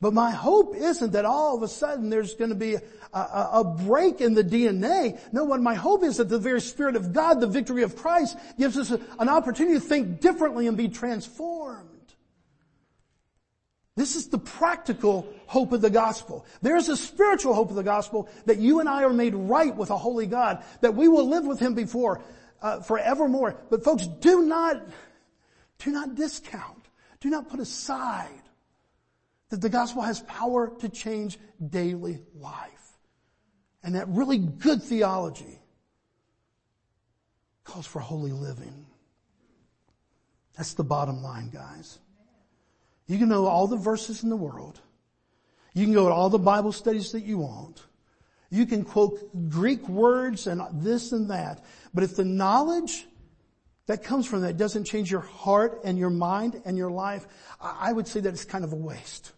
But 0.00 0.12
my 0.12 0.32
hope 0.32 0.74
isn't 0.74 1.12
that 1.12 1.24
all 1.24 1.56
of 1.56 1.62
a 1.62 1.68
sudden 1.68 2.10
there's 2.10 2.34
going 2.34 2.50
to 2.50 2.56
be 2.56 2.74
a, 2.74 2.82
a, 3.12 3.50
a, 3.60 3.64
break 3.64 4.20
in 4.20 4.34
the 4.34 4.42
DNA. 4.42 5.20
No, 5.32 5.44
what 5.44 5.60
my 5.60 5.74
hope 5.74 6.02
is 6.02 6.16
that 6.16 6.28
the 6.28 6.40
very 6.40 6.60
Spirit 6.60 6.96
of 6.96 7.12
God, 7.12 7.38
the 7.40 7.46
victory 7.46 7.84
of 7.84 7.94
Christ, 7.94 8.36
gives 8.58 8.76
us 8.76 8.90
a, 8.90 9.00
an 9.20 9.28
opportunity 9.28 9.74
to 9.74 9.80
think 9.80 10.20
differently 10.20 10.66
and 10.66 10.76
be 10.76 10.88
transformed. 10.88 11.95
This 13.96 14.14
is 14.14 14.28
the 14.28 14.38
practical 14.38 15.26
hope 15.46 15.72
of 15.72 15.80
the 15.80 15.90
gospel. 15.90 16.44
There's 16.60 16.90
a 16.90 16.96
spiritual 16.96 17.54
hope 17.54 17.70
of 17.70 17.76
the 17.76 17.82
gospel 17.82 18.28
that 18.44 18.58
you 18.58 18.80
and 18.80 18.88
I 18.88 19.04
are 19.04 19.12
made 19.12 19.34
right 19.34 19.74
with 19.74 19.90
a 19.90 19.96
holy 19.96 20.26
God, 20.26 20.62
that 20.82 20.94
we 20.94 21.08
will 21.08 21.26
live 21.28 21.46
with 21.46 21.58
Him 21.58 21.74
before, 21.74 22.20
uh, 22.60 22.80
forevermore. 22.80 23.58
But 23.70 23.84
folks, 23.84 24.06
do 24.06 24.42
not, 24.42 24.86
do 25.78 25.90
not 25.90 26.14
discount, 26.14 26.84
do 27.20 27.30
not 27.30 27.48
put 27.48 27.58
aside 27.58 28.42
that 29.48 29.62
the 29.62 29.70
gospel 29.70 30.02
has 30.02 30.20
power 30.20 30.70
to 30.80 30.90
change 30.90 31.38
daily 31.66 32.20
life. 32.34 32.98
And 33.82 33.94
that 33.94 34.08
really 34.08 34.38
good 34.38 34.82
theology 34.82 35.60
calls 37.64 37.86
for 37.86 38.00
holy 38.00 38.32
living. 38.32 38.86
That's 40.54 40.74
the 40.74 40.84
bottom 40.84 41.22
line, 41.22 41.48
guys. 41.48 41.98
You 43.06 43.18
can 43.18 43.28
know 43.28 43.46
all 43.46 43.66
the 43.66 43.76
verses 43.76 44.22
in 44.22 44.30
the 44.30 44.36
world. 44.36 44.80
You 45.74 45.84
can 45.84 45.92
go 45.92 46.08
to 46.08 46.14
all 46.14 46.30
the 46.30 46.38
Bible 46.38 46.72
studies 46.72 47.12
that 47.12 47.24
you 47.24 47.38
want. 47.38 47.82
You 48.50 48.66
can 48.66 48.84
quote 48.84 49.48
Greek 49.48 49.88
words 49.88 50.46
and 50.46 50.62
this 50.72 51.12
and 51.12 51.30
that. 51.30 51.64
But 51.92 52.04
if 52.04 52.16
the 52.16 52.24
knowledge 52.24 53.06
that 53.86 54.02
comes 54.02 54.26
from 54.26 54.40
that 54.42 54.56
doesn't 54.56 54.84
change 54.84 55.10
your 55.10 55.20
heart 55.20 55.80
and 55.84 55.98
your 55.98 56.10
mind 56.10 56.60
and 56.64 56.76
your 56.76 56.90
life, 56.90 57.26
I 57.60 57.92
would 57.92 58.08
say 58.08 58.20
that 58.20 58.28
it's 58.30 58.44
kind 58.44 58.64
of 58.64 58.72
a 58.72 58.76
waste. 58.76 59.32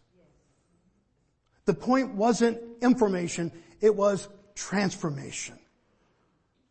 The 1.67 1.75
point 1.75 2.15
wasn't 2.15 2.59
information, 2.81 3.53
it 3.81 3.95
was 3.95 4.29
transformation. 4.55 5.59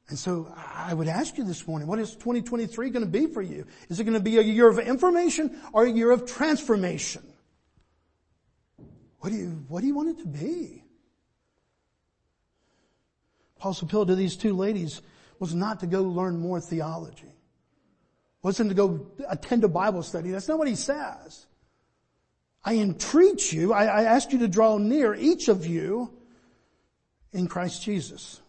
And 0.09 0.17
so 0.17 0.53
I 0.55 0.93
would 0.93 1.07
ask 1.07 1.37
you 1.37 1.43
this 1.43 1.67
morning, 1.67 1.87
what 1.87 1.99
is 1.99 2.11
2023 2.15 2.89
going 2.91 3.05
to 3.05 3.11
be 3.11 3.27
for 3.27 3.41
you? 3.41 3.65
Is 3.89 3.99
it 3.99 4.05
going 4.05 4.13
to 4.13 4.21
be 4.21 4.37
a 4.37 4.41
year 4.41 4.67
of 4.67 4.79
information 4.79 5.59
or 5.73 5.83
a 5.83 5.89
year 5.89 6.11
of 6.11 6.25
transformation? 6.25 7.23
What 9.19 9.31
do 9.31 9.35
you, 9.35 9.65
what 9.67 9.81
do 9.81 9.87
you 9.87 9.95
want 9.95 10.09
it 10.09 10.19
to 10.19 10.27
be? 10.27 10.83
Paul's 13.59 13.81
appeal 13.81 14.05
to 14.05 14.15
these 14.15 14.37
two 14.37 14.53
ladies 14.53 15.01
was 15.39 15.53
not 15.53 15.81
to 15.81 15.87
go 15.87 16.03
learn 16.03 16.39
more 16.39 16.61
theology. 16.61 17.33
Wasn't 18.43 18.69
to 18.69 18.75
go 18.75 19.07
attend 19.27 19.63
a 19.63 19.67
Bible 19.67 20.03
study. 20.03 20.31
That's 20.31 20.47
not 20.47 20.57
what 20.57 20.67
he 20.67 20.75
says. 20.75 21.47
I 22.63 22.75
entreat 22.75 23.51
you, 23.51 23.73
I, 23.73 23.85
I 23.85 24.03
ask 24.03 24.31
you 24.31 24.39
to 24.39 24.47
draw 24.47 24.77
near, 24.77 25.13
each 25.15 25.47
of 25.47 25.65
you, 25.65 26.13
in 27.33 27.47
Christ 27.47 27.83
Jesus. 27.83 28.41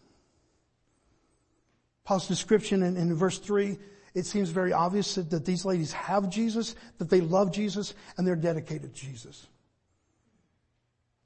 Paul's 2.09 2.27
description 2.27 2.81
in, 2.81 2.97
in 2.97 3.13
verse 3.13 3.37
3, 3.37 3.77
it 4.15 4.25
seems 4.25 4.49
very 4.49 4.73
obvious 4.73 5.13
that, 5.13 5.29
that 5.29 5.45
these 5.45 5.63
ladies 5.63 5.91
have 5.91 6.27
Jesus, 6.27 6.75
that 6.97 7.07
they 7.07 7.21
love 7.21 7.51
Jesus, 7.51 7.93
and 8.17 8.25
they're 8.25 8.35
dedicated 8.35 8.95
to 8.95 8.99
Jesus. 8.99 9.45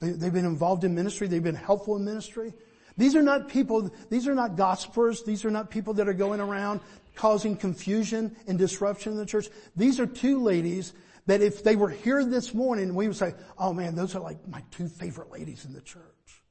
They, 0.02 0.10
they've 0.10 0.34
been 0.34 0.44
involved 0.44 0.84
in 0.84 0.94
ministry, 0.94 1.28
they've 1.28 1.42
been 1.42 1.56
helpful 1.56 1.96
in 1.96 2.04
ministry. 2.04 2.54
These 2.98 3.16
are 3.16 3.22
not 3.22 3.48
people, 3.48 3.94
these 4.10 4.28
are 4.28 4.36
not 4.36 4.58
gossipers, 4.58 5.24
these 5.24 5.46
are 5.46 5.50
not 5.50 5.70
people 5.70 5.94
that 5.94 6.10
are 6.10 6.14
going 6.14 6.42
around 6.42 6.82
causing 7.16 7.56
confusion 7.56 8.36
and 8.46 8.60
disruption 8.60 9.14
in 9.14 9.18
the 9.18 9.26
church. 9.26 9.48
These 9.78 10.02
are 10.02 10.06
two 10.06 10.44
ladies 10.44 10.92
that 11.28 11.42
if 11.42 11.64
they 11.64 11.78
were 11.78 11.92
here 11.92 12.26
this 12.26 12.54
morning, 12.54 12.94
we 12.94 13.08
would 13.08 13.16
say, 13.16 13.36
oh 13.58 13.72
man, 13.72 13.96
those 13.96 14.16
are 14.16 14.22
like 14.22 14.46
my 14.50 14.62
two 14.70 14.90
favorite 14.90 15.32
ladies 15.32 15.64
in 15.64 15.72
the 15.72 15.80
church. 15.80 16.44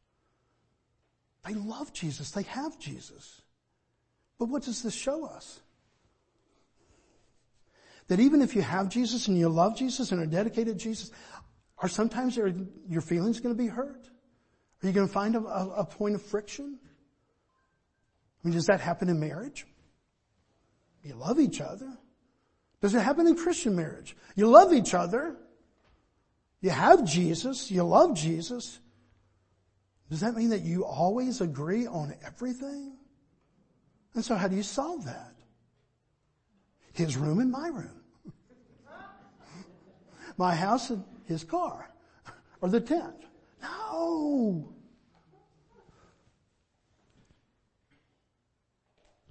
They 1.46 1.52
love 1.52 1.92
Jesus. 1.92 2.30
They 2.30 2.44
have 2.44 2.78
Jesus. 2.78 3.41
But 4.42 4.48
what 4.48 4.64
does 4.64 4.82
this 4.82 4.92
show 4.92 5.24
us? 5.24 5.60
That 8.08 8.18
even 8.18 8.42
if 8.42 8.56
you 8.56 8.62
have 8.62 8.88
Jesus 8.88 9.28
and 9.28 9.38
you 9.38 9.48
love 9.48 9.76
Jesus 9.76 10.10
and 10.10 10.20
are 10.20 10.26
dedicated 10.26 10.80
to 10.80 10.84
Jesus, 10.84 11.12
are 11.78 11.86
sometimes 11.86 12.36
your 12.36 13.02
feelings 13.02 13.38
going 13.38 13.54
to 13.54 13.62
be 13.62 13.68
hurt? 13.68 14.04
Are 14.82 14.86
you 14.88 14.92
going 14.92 15.06
to 15.06 15.12
find 15.12 15.36
a, 15.36 15.38
a, 15.38 15.68
a 15.76 15.84
point 15.84 16.16
of 16.16 16.22
friction? 16.22 16.76
I 18.42 18.48
mean, 18.48 18.54
does 18.54 18.66
that 18.66 18.80
happen 18.80 19.08
in 19.08 19.20
marriage? 19.20 19.64
You 21.04 21.14
love 21.14 21.38
each 21.38 21.60
other. 21.60 21.96
Does 22.80 22.96
it 22.96 23.00
happen 23.00 23.28
in 23.28 23.36
Christian 23.36 23.76
marriage? 23.76 24.16
You 24.34 24.48
love 24.48 24.72
each 24.72 24.92
other. 24.92 25.36
You 26.60 26.70
have 26.70 27.04
Jesus. 27.04 27.70
You 27.70 27.84
love 27.84 28.16
Jesus. 28.16 28.80
Does 30.10 30.18
that 30.18 30.34
mean 30.34 30.48
that 30.48 30.62
you 30.62 30.84
always 30.84 31.40
agree 31.40 31.86
on 31.86 32.12
everything? 32.26 32.96
And 34.14 34.24
so 34.24 34.34
how 34.34 34.48
do 34.48 34.56
you 34.56 34.62
solve 34.62 35.04
that? 35.04 35.34
His 36.92 37.16
room 37.16 37.40
and 37.40 37.50
my 37.50 37.68
room. 37.68 38.00
my 40.36 40.54
house 40.54 40.90
and 40.90 41.04
his 41.24 41.44
car. 41.44 41.90
Or 42.60 42.68
the 42.68 42.80
tent. 42.80 43.24
No. 43.62 44.68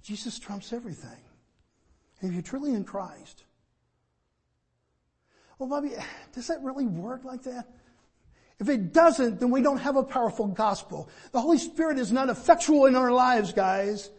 Jesus 0.02 0.38
trumps 0.38 0.72
everything. 0.72 1.10
And 2.20 2.30
if 2.30 2.34
you're 2.34 2.42
truly 2.42 2.74
in 2.74 2.84
Christ, 2.84 3.44
well, 5.58 5.68
Bobby, 5.68 5.92
does 6.34 6.48
that 6.48 6.60
really 6.62 6.86
work 6.86 7.24
like 7.24 7.44
that? 7.44 7.68
If 8.58 8.68
it 8.68 8.92
doesn't, 8.92 9.40
then 9.40 9.50
we 9.50 9.62
don't 9.62 9.78
have 9.78 9.96
a 9.96 10.02
powerful 10.02 10.48
gospel. 10.48 11.08
The 11.30 11.40
Holy 11.40 11.58
Spirit 11.58 11.98
is 11.98 12.12
not 12.12 12.28
effectual 12.28 12.86
in 12.86 12.96
our 12.96 13.12
lives, 13.12 13.52
guys. 13.52 14.10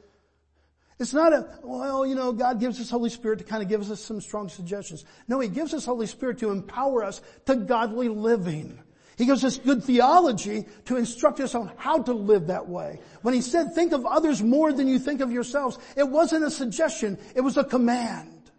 It's 1.03 1.13
not 1.13 1.33
a, 1.33 1.45
well, 1.63 2.05
you 2.05 2.15
know, 2.15 2.31
God 2.31 2.61
gives 2.61 2.79
us 2.79 2.89
Holy 2.89 3.09
Spirit 3.09 3.39
to 3.39 3.43
kind 3.43 3.61
of 3.61 3.67
give 3.67 3.91
us 3.91 3.99
some 3.99 4.21
strong 4.21 4.47
suggestions. 4.47 5.03
No, 5.27 5.41
He 5.41 5.49
gives 5.49 5.73
us 5.73 5.83
Holy 5.83 6.07
Spirit 6.07 6.37
to 6.37 6.49
empower 6.49 7.03
us 7.03 7.19
to 7.45 7.57
godly 7.57 8.07
living. 8.07 8.79
He 9.17 9.25
gives 9.25 9.43
us 9.43 9.57
good 9.57 9.83
theology 9.83 10.65
to 10.85 10.95
instruct 10.95 11.41
us 11.41 11.55
on 11.55 11.73
how 11.75 12.03
to 12.03 12.13
live 12.13 12.47
that 12.47 12.69
way. 12.69 13.01
When 13.21 13.33
he 13.33 13.41
said, 13.41 13.75
think 13.75 13.91
of 13.91 14.05
others 14.05 14.41
more 14.41 14.71
than 14.71 14.87
you 14.87 14.97
think 14.97 15.19
of 15.19 15.29
yourselves, 15.29 15.77
it 15.97 16.07
wasn't 16.07 16.45
a 16.45 16.49
suggestion, 16.49 17.19
it 17.35 17.41
was 17.41 17.57
a 17.57 17.65
command. 17.65 18.49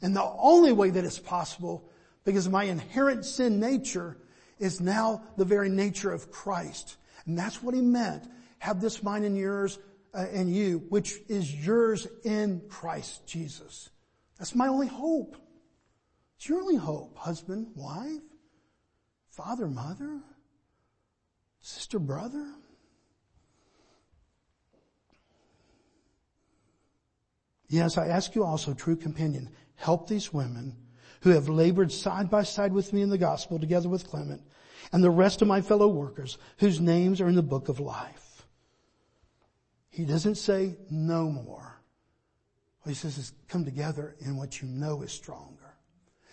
And 0.00 0.16
the 0.16 0.24
only 0.24 0.72
way 0.72 0.88
that 0.88 1.04
it's 1.04 1.18
possible, 1.18 1.90
because 2.24 2.48
my 2.48 2.64
inherent 2.64 3.26
sin 3.26 3.60
nature 3.60 4.16
is 4.58 4.80
now 4.80 5.22
the 5.36 5.44
very 5.44 5.68
nature 5.68 6.10
of 6.10 6.30
Christ. 6.30 6.96
And 7.26 7.38
that's 7.38 7.62
what 7.62 7.74
he 7.74 7.82
meant. 7.82 8.24
Have 8.60 8.80
this 8.80 9.02
mind 9.02 9.26
in 9.26 9.36
yours, 9.36 9.78
Uh, 10.16 10.26
in 10.32 10.48
you, 10.48 10.84
which 10.90 11.18
is 11.28 11.52
yours 11.52 12.06
in 12.22 12.62
Christ 12.68 13.26
Jesus. 13.26 13.90
That's 14.38 14.54
my 14.54 14.68
only 14.68 14.86
hope. 14.86 15.36
It's 16.36 16.48
your 16.48 16.60
only 16.60 16.76
hope, 16.76 17.16
husband, 17.16 17.72
wife 17.74 18.20
father, 19.34 19.66
mother, 19.66 20.20
sister, 21.60 21.98
brother. 21.98 22.46
Yes, 27.68 27.98
I 27.98 28.06
ask 28.06 28.36
you 28.36 28.44
also, 28.44 28.74
true 28.74 28.94
companion, 28.94 29.50
help 29.74 30.08
these 30.08 30.32
women 30.32 30.76
who 31.22 31.30
have 31.30 31.48
labored 31.48 31.90
side 31.90 32.30
by 32.30 32.44
side 32.44 32.72
with 32.72 32.92
me 32.92 33.02
in 33.02 33.10
the 33.10 33.18
gospel 33.18 33.58
together 33.58 33.88
with 33.88 34.06
Clement 34.06 34.42
and 34.92 35.02
the 35.02 35.10
rest 35.10 35.42
of 35.42 35.48
my 35.48 35.60
fellow 35.60 35.88
workers 35.88 36.38
whose 36.58 36.80
names 36.80 37.20
are 37.20 37.28
in 37.28 37.34
the 37.34 37.42
book 37.42 37.68
of 37.68 37.80
life. 37.80 38.23
He 39.94 40.04
doesn't 40.04 40.34
say 40.34 40.76
no 40.90 41.30
more. 41.30 41.80
What 42.82 42.90
he 42.90 42.94
says 42.94 43.16
is 43.16 43.32
come 43.48 43.64
together 43.64 44.16
in 44.18 44.36
what 44.36 44.60
you 44.60 44.66
know 44.66 45.02
is 45.02 45.12
stronger. 45.12 45.76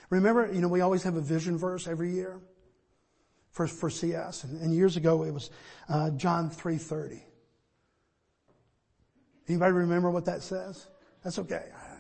Remember, 0.10 0.52
you 0.52 0.62
know, 0.62 0.68
we 0.68 0.82
always 0.82 1.04
have 1.04 1.16
a 1.16 1.22
vision 1.22 1.58
verse 1.58 1.88
every 1.88 2.12
year 2.12 2.42
for, 3.52 3.68
for 3.68 3.90
CS. 3.90 4.44
And, 4.46 4.60
and 4.62 4.74
years 4.74 4.98
ago 4.98 5.24
it 5.24 5.32
was 5.32 5.52
uh, 5.88 6.10
John 6.12 6.50
3.30. 6.50 7.22
Anybody 9.48 9.72
remember 9.74 10.10
what 10.10 10.26
that 10.26 10.42
says? 10.42 10.88
That's 11.24 11.38
okay. 11.38 11.66
I. 11.76 11.92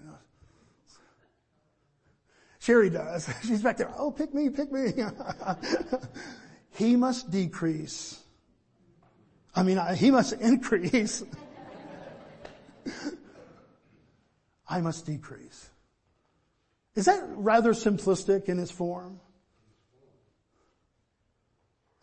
Sherry 2.61 2.89
does. 2.91 3.27
She's 3.43 3.61
back 3.61 3.77
there. 3.77 3.91
Oh, 3.97 4.11
pick 4.11 4.33
me, 4.33 4.49
pick 4.49 4.71
me. 4.71 4.93
he 6.71 6.95
must 6.95 7.31
decrease. 7.31 8.19
I 9.55 9.63
mean, 9.63 9.79
he 9.95 10.11
must 10.11 10.33
increase. 10.33 11.23
I 14.67 14.81
must 14.81 15.05
decrease. 15.05 15.69
Is 16.95 17.05
that 17.05 17.23
rather 17.27 17.71
simplistic 17.73 18.45
in 18.45 18.59
its 18.59 18.71
form? 18.71 19.19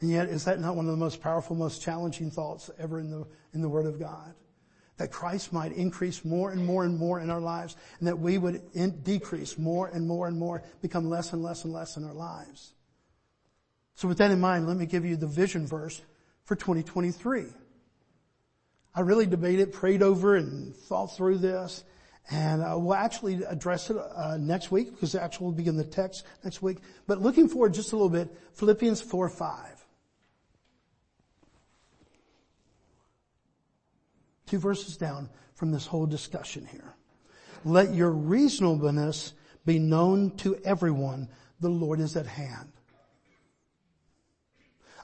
And 0.01 0.11
yet, 0.11 0.29
is 0.29 0.45
that 0.45 0.61
not 0.61 0.77
one 0.77 0.87
of 0.87 0.93
the 0.93 0.99
most 0.99 1.21
powerful, 1.21 1.57
most 1.57 1.83
challenging 1.83 2.31
thoughts 2.31 2.71
ever 2.79 3.01
in 3.01 3.11
the, 3.11 3.27
in 3.53 3.61
the 3.61 3.69
Word 3.69 3.87
of 3.87 3.99
God? 3.99 4.35
That 4.97 5.11
Christ 5.11 5.53
might 5.53 5.73
increase 5.73 6.25
more 6.25 6.51
and 6.51 6.65
more 6.65 6.85
and 6.85 6.97
more 6.97 7.21
in 7.21 7.31
our 7.31 7.41
lives, 7.41 7.77
and 7.99 8.09
that 8.09 8.19
we 8.19 8.39
would 8.39 8.63
in, 8.75 9.03
decrease 9.03 9.59
more 9.59 9.89
and 9.89 10.07
more 10.07 10.29
and 10.29 10.39
more, 10.39 10.63
become 10.83 11.09
less 11.09 11.33
and 11.33 11.43
less 11.43 11.65
and 11.65 11.73
less 11.73 11.97
in 11.97 12.05
our 12.05 12.15
lives. 12.15 12.73
So 13.95 14.07
with 14.07 14.19
that 14.19 14.31
in 14.31 14.41
mind, 14.41 14.69
let 14.69 14.77
me 14.77 14.87
give 14.87 15.05
you 15.05 15.17
the 15.17 15.27
vision 15.27 15.67
verse 15.67 16.01
for 16.45 16.55
2023. 16.55 17.47
I 18.99 19.03
really 19.03 19.27
debated, 19.27 19.73
prayed 19.73 20.03
over, 20.03 20.35
and 20.35 20.75
thought 20.75 21.17
through 21.17 21.39
this. 21.39 21.85
And 22.33 22.61
uh, 22.61 22.75
we'll 22.77 22.97
actually 22.97 23.45
address 23.45 23.91
it 23.91 23.97
uh, 23.97 24.37
next 24.41 24.73
week 24.73 24.91
because 24.91 25.15
it 25.15 25.23
actually 25.23 25.45
we'll 25.45 25.55
begin 25.55 25.77
the 25.77 25.85
text 25.85 26.25
next 26.43 26.63
week. 26.63 26.79
But 27.07 27.23
looking 27.23 27.49
forward 27.49 27.75
just 27.75 27.93
a 27.93 27.97
little 27.97 28.09
bit, 28.09 28.29
Philippians 28.55 29.01
4, 29.01 29.29
5. 29.29 29.87
Two 34.47 34.59
verses 34.59 34.97
down 34.97 35.31
from 35.55 35.71
this 35.71 35.87
whole 35.87 36.07
discussion 36.07 36.67
here. 36.67 36.97
Let 37.65 37.95
your 37.95 38.11
reasonableness 38.11 39.33
be 39.65 39.79
known 39.79 40.33
to 40.39 40.57
everyone. 40.65 41.29
The 41.61 41.69
Lord 41.69 42.01
is 42.01 42.17
at 42.17 42.27
hand. 42.27 42.73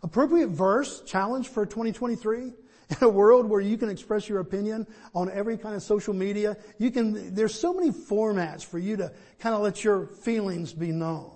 Appropriate 0.03 0.49
verse, 0.49 1.01
challenge 1.03 1.47
for 1.47 1.65
2023. 1.65 2.55
In 2.91 2.97
a 3.01 3.09
world 3.09 3.47
where 3.47 3.61
you 3.61 3.79
can 3.79 3.89
express 3.89 4.29
your 4.29 4.41
opinion 4.41 4.87
on 5.15 5.31
every 5.31 5.57
kind 5.57 5.75
of 5.75 5.83
social 5.83 6.15
media, 6.15 6.57
you 6.79 6.91
can, 6.91 7.35
there's 7.35 7.59
so 7.59 7.73
many 7.73 7.91
formats 7.91 8.65
for 8.65 8.79
you 8.79 8.97
to 8.97 9.13
kind 9.39 9.55
of 9.55 9.63
let 9.63 9.83
your 9.85 10.07
feelings 10.07 10.73
be 10.73 10.93
known, 10.93 11.33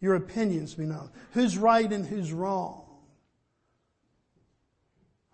your 0.00 0.14
opinions 0.14 0.74
be 0.74 0.86
known, 0.86 1.10
who's 1.32 1.58
right 1.58 1.90
and 1.92 2.06
who's 2.06 2.32
wrong. 2.32 2.86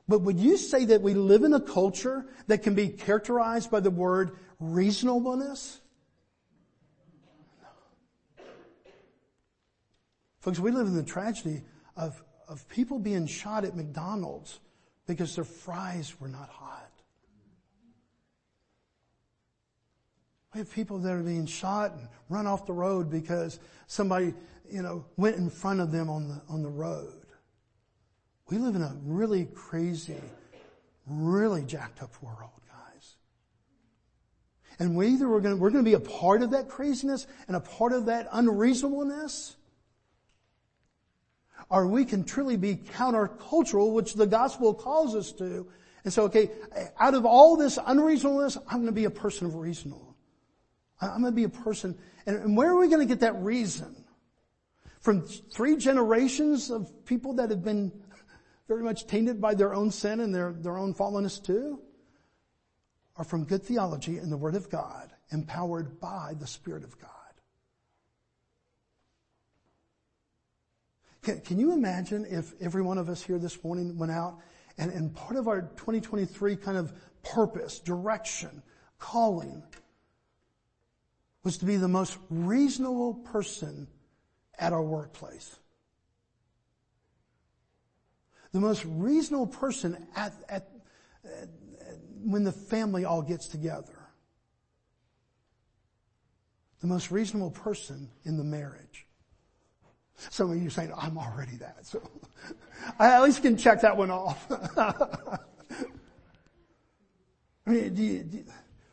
But 0.08 0.20
would 0.20 0.38
you 0.38 0.56
say 0.56 0.84
that 0.86 1.02
we 1.02 1.14
live 1.14 1.42
in 1.42 1.52
a 1.52 1.60
culture 1.60 2.26
that 2.46 2.62
can 2.62 2.74
be 2.74 2.88
characterized 2.88 3.70
by 3.70 3.80
the 3.80 3.90
word 3.90 4.32
reasonableness? 4.60 5.80
Folks, 10.40 10.60
we 10.60 10.70
live 10.70 10.86
in 10.86 10.94
the 10.94 11.02
tragedy 11.02 11.64
of, 11.96 12.22
of 12.46 12.68
people 12.68 13.00
being 13.00 13.26
shot 13.26 13.64
at 13.64 13.74
McDonald's 13.74 14.60
because 15.06 15.34
their 15.34 15.44
fries 15.44 16.20
were 16.20 16.28
not 16.28 16.48
hot. 16.48 16.90
We 20.56 20.60
have 20.60 20.72
people 20.72 20.98
that 21.00 21.12
are 21.12 21.22
being 21.22 21.46
shot 21.46 21.92
and 21.92 22.08
run 22.30 22.46
off 22.46 22.64
the 22.64 22.72
road 22.72 23.10
because 23.10 23.60
somebody, 23.86 24.32
you 24.70 24.82
know, 24.82 25.04
went 25.16 25.36
in 25.36 25.50
front 25.50 25.80
of 25.80 25.92
them 25.92 26.08
on 26.08 26.28
the, 26.28 26.40
on 26.48 26.62
the 26.62 26.68
road. 26.68 27.26
We 28.48 28.58
live 28.58 28.74
in 28.74 28.82
a 28.82 28.96
really 29.04 29.46
crazy, 29.54 30.20
really 31.06 31.62
jacked 31.62 32.02
up 32.02 32.10
world, 32.22 32.62
guys. 32.68 33.16
And 34.78 34.96
we 34.96 35.08
either 35.08 35.28
we're 35.28 35.40
going 35.40 35.56
to, 35.56 35.60
we're 35.60 35.70
going 35.70 35.84
to 35.84 35.90
be 35.90 35.94
a 35.94 36.00
part 36.00 36.42
of 36.42 36.52
that 36.52 36.68
craziness 36.68 37.26
and 37.48 37.56
a 37.56 37.60
part 37.60 37.92
of 37.92 38.06
that 38.06 38.28
unreasonableness, 38.32 39.56
or 41.68 41.86
we 41.86 42.04
can 42.04 42.24
truly 42.24 42.56
be 42.56 42.76
countercultural, 42.76 43.92
which 43.92 44.14
the 44.14 44.26
gospel 44.26 44.72
calls 44.74 45.14
us 45.14 45.32
to. 45.32 45.66
And 46.04 46.12
so, 46.12 46.24
okay, 46.24 46.50
out 47.00 47.14
of 47.14 47.26
all 47.26 47.56
this 47.56 47.78
unreasonableness, 47.84 48.56
I'm 48.68 48.78
going 48.78 48.86
to 48.86 48.92
be 48.92 49.06
a 49.06 49.10
person 49.10 49.46
of 49.46 49.56
reasonable. 49.56 50.16
I'm 51.00 51.20
going 51.20 51.32
to 51.32 51.36
be 51.36 51.44
a 51.44 51.48
person, 51.48 51.98
and 52.24 52.56
where 52.56 52.70
are 52.70 52.78
we 52.78 52.88
going 52.88 53.06
to 53.06 53.06
get 53.06 53.20
that 53.20 53.36
reason? 53.42 54.04
From 55.00 55.22
three 55.26 55.76
generations 55.76 56.70
of 56.70 57.04
people 57.04 57.34
that 57.34 57.50
have 57.50 57.62
been 57.62 57.92
very 58.66 58.82
much 58.82 59.06
tainted 59.06 59.40
by 59.40 59.54
their 59.54 59.74
own 59.74 59.90
sin 59.90 60.20
and 60.20 60.34
their, 60.34 60.52
their 60.52 60.78
own 60.78 60.94
fallenness 60.94 61.42
too? 61.42 61.80
Or 63.18 63.24
from 63.24 63.44
good 63.44 63.62
theology 63.62 64.18
and 64.18 64.30
the 64.30 64.36
Word 64.36 64.54
of 64.54 64.70
God, 64.70 65.10
empowered 65.30 66.00
by 66.00 66.34
the 66.38 66.46
Spirit 66.46 66.84
of 66.84 66.98
God? 66.98 67.10
Can, 71.26 71.40
can 71.40 71.58
you 71.58 71.72
imagine 71.72 72.24
if 72.30 72.52
every 72.60 72.82
one 72.82 72.98
of 72.98 73.08
us 73.08 73.20
here 73.20 73.36
this 73.36 73.64
morning 73.64 73.98
went 73.98 74.12
out 74.12 74.38
and, 74.78 74.92
and 74.92 75.12
part 75.12 75.34
of 75.34 75.48
our 75.48 75.62
2023 75.62 76.54
kind 76.54 76.78
of 76.78 76.92
purpose, 77.24 77.80
direction, 77.80 78.62
calling 79.00 79.60
was 81.42 81.58
to 81.58 81.64
be 81.64 81.78
the 81.78 81.88
most 81.88 82.16
reasonable 82.30 83.14
person 83.14 83.88
at 84.56 84.72
our 84.72 84.84
workplace. 84.84 85.56
The 88.52 88.60
most 88.60 88.84
reasonable 88.84 89.48
person 89.48 90.06
at, 90.14 90.32
at, 90.48 90.68
at, 91.24 91.48
when 92.22 92.44
the 92.44 92.52
family 92.52 93.04
all 93.04 93.22
gets 93.22 93.48
together. 93.48 93.98
The 96.82 96.86
most 96.86 97.10
reasonable 97.10 97.50
person 97.50 98.10
in 98.24 98.36
the 98.36 98.44
marriage. 98.44 99.05
Some 100.30 100.50
of 100.50 100.62
you 100.62 100.70
saying, 100.70 100.92
I'm 100.96 101.18
already 101.18 101.56
that. 101.56 101.86
So 101.86 102.02
I 102.98 103.08
at 103.14 103.22
least 103.22 103.42
can 103.42 103.56
check 103.56 103.82
that 103.82 103.96
one 103.96 104.10
off. 104.10 104.46
I 107.66 107.70
mean, 107.70 107.94
do 107.94 108.02
you, 108.02 108.22
do 108.22 108.44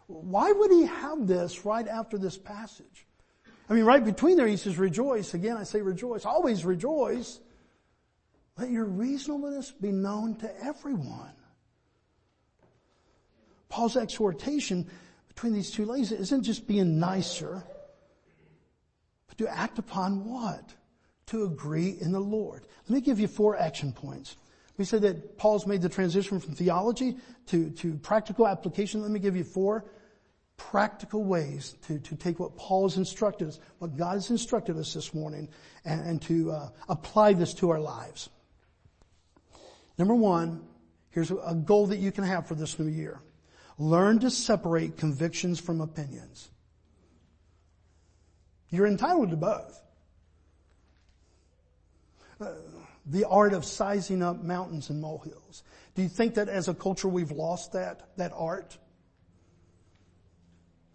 why 0.08 0.52
would 0.52 0.72
he 0.72 0.86
have 0.86 1.28
this 1.28 1.66
right 1.66 1.88
after 1.88 2.18
this 2.18 2.38
passage? 2.38 3.08
I 3.70 3.74
mean, 3.74 3.86
right 3.86 4.04
between 4.04 4.38
there, 4.38 4.48
he 4.48 4.58
says, 4.58 4.78
rejoice. 4.78 5.34
Again, 5.34 5.58
I 5.58 5.64
say 5.64 5.82
rejoice. 5.82 6.26
Always 6.26 6.66
rejoice. 6.66 7.40
Let 8.58 8.70
your 8.70 8.86
reasonableness 8.86 9.72
be 9.72 9.92
known 9.92 10.36
to 10.38 10.64
everyone. 10.64 11.34
Paul's 13.70 13.98
exhortation 13.98 14.88
between 15.28 15.54
these 15.54 15.72
two 15.72 15.86
ladies 15.86 16.12
isn't 16.12 16.44
just 16.44 16.68
being 16.68 17.00
nicer, 17.00 17.64
but 19.28 19.38
to 19.40 19.48
act 19.48 19.80
upon 19.80 20.26
what? 20.26 20.76
To 21.28 21.44
agree 21.44 21.98
in 22.00 22.12
the 22.12 22.20
Lord. 22.20 22.66
Let 22.88 22.96
me 22.96 23.02
give 23.02 23.20
you 23.20 23.28
four 23.28 23.58
action 23.58 23.92
points. 23.94 24.36
We 24.78 24.86
said 24.86 25.04
that 25.04 25.38
Paul's 25.38 25.68
made 25.68 25.82
the 25.82 25.90
transition 25.90 26.40
from 26.40 26.56
theology 26.56 27.18
to, 27.48 27.70
to 27.72 27.96
practical 27.96 28.48
application. 28.48 29.02
Let 29.02 29.12
me 29.12 29.20
give 29.20 29.36
you 29.36 29.44
four 29.44 29.86
practical 30.58 31.24
ways 31.24 31.76
to, 31.88 32.00
to 32.00 32.16
take 32.16 32.40
what 32.40 32.56
Paul 32.56 32.88
has 32.88 32.98
instructed 32.98 33.50
us, 33.50 33.60
what 33.80 33.96
God 33.96 34.14
has 34.14 34.30
instructed 34.30 34.78
us 34.78 34.94
this 34.94 35.14
morning, 35.14 35.50
and, 35.86 36.02
and 36.02 36.22
to 36.24 36.52
uh, 36.52 36.70
apply 36.90 37.34
this 37.34 37.54
to 37.56 37.70
our 37.70 37.80
lives. 37.80 38.30
Number 39.98 40.16
one, 40.16 40.64
here's 41.10 41.30
a 41.30 41.54
goal 41.54 41.88
that 41.88 41.98
you 41.98 42.12
can 42.12 42.24
have 42.24 42.48
for 42.48 42.56
this 42.56 42.80
new 42.80 42.90
year. 42.90 43.22
Learn 43.78 44.20
to 44.20 44.32
separate 44.32 44.98
convictions 44.98 45.60
from 45.60 45.82
opinions. 45.82 46.50
You're 48.70 48.88
entitled 48.88 49.30
to 49.30 49.36
both 49.36 49.83
the 53.06 53.28
art 53.28 53.54
of 53.54 53.66
sizing 53.66 54.22
up 54.24 54.44
mountains 54.44 54.90
and 54.90 55.02
molehills. 55.02 55.64
Do 55.96 56.02
you 56.02 56.10
think 56.10 56.36
that 56.36 56.50
as 56.50 56.68
a 56.68 56.74
culture 56.74 57.08
we've 57.08 57.32
lost 57.32 57.74
that, 57.74 58.10
that 58.18 58.32
art? 58.36 58.78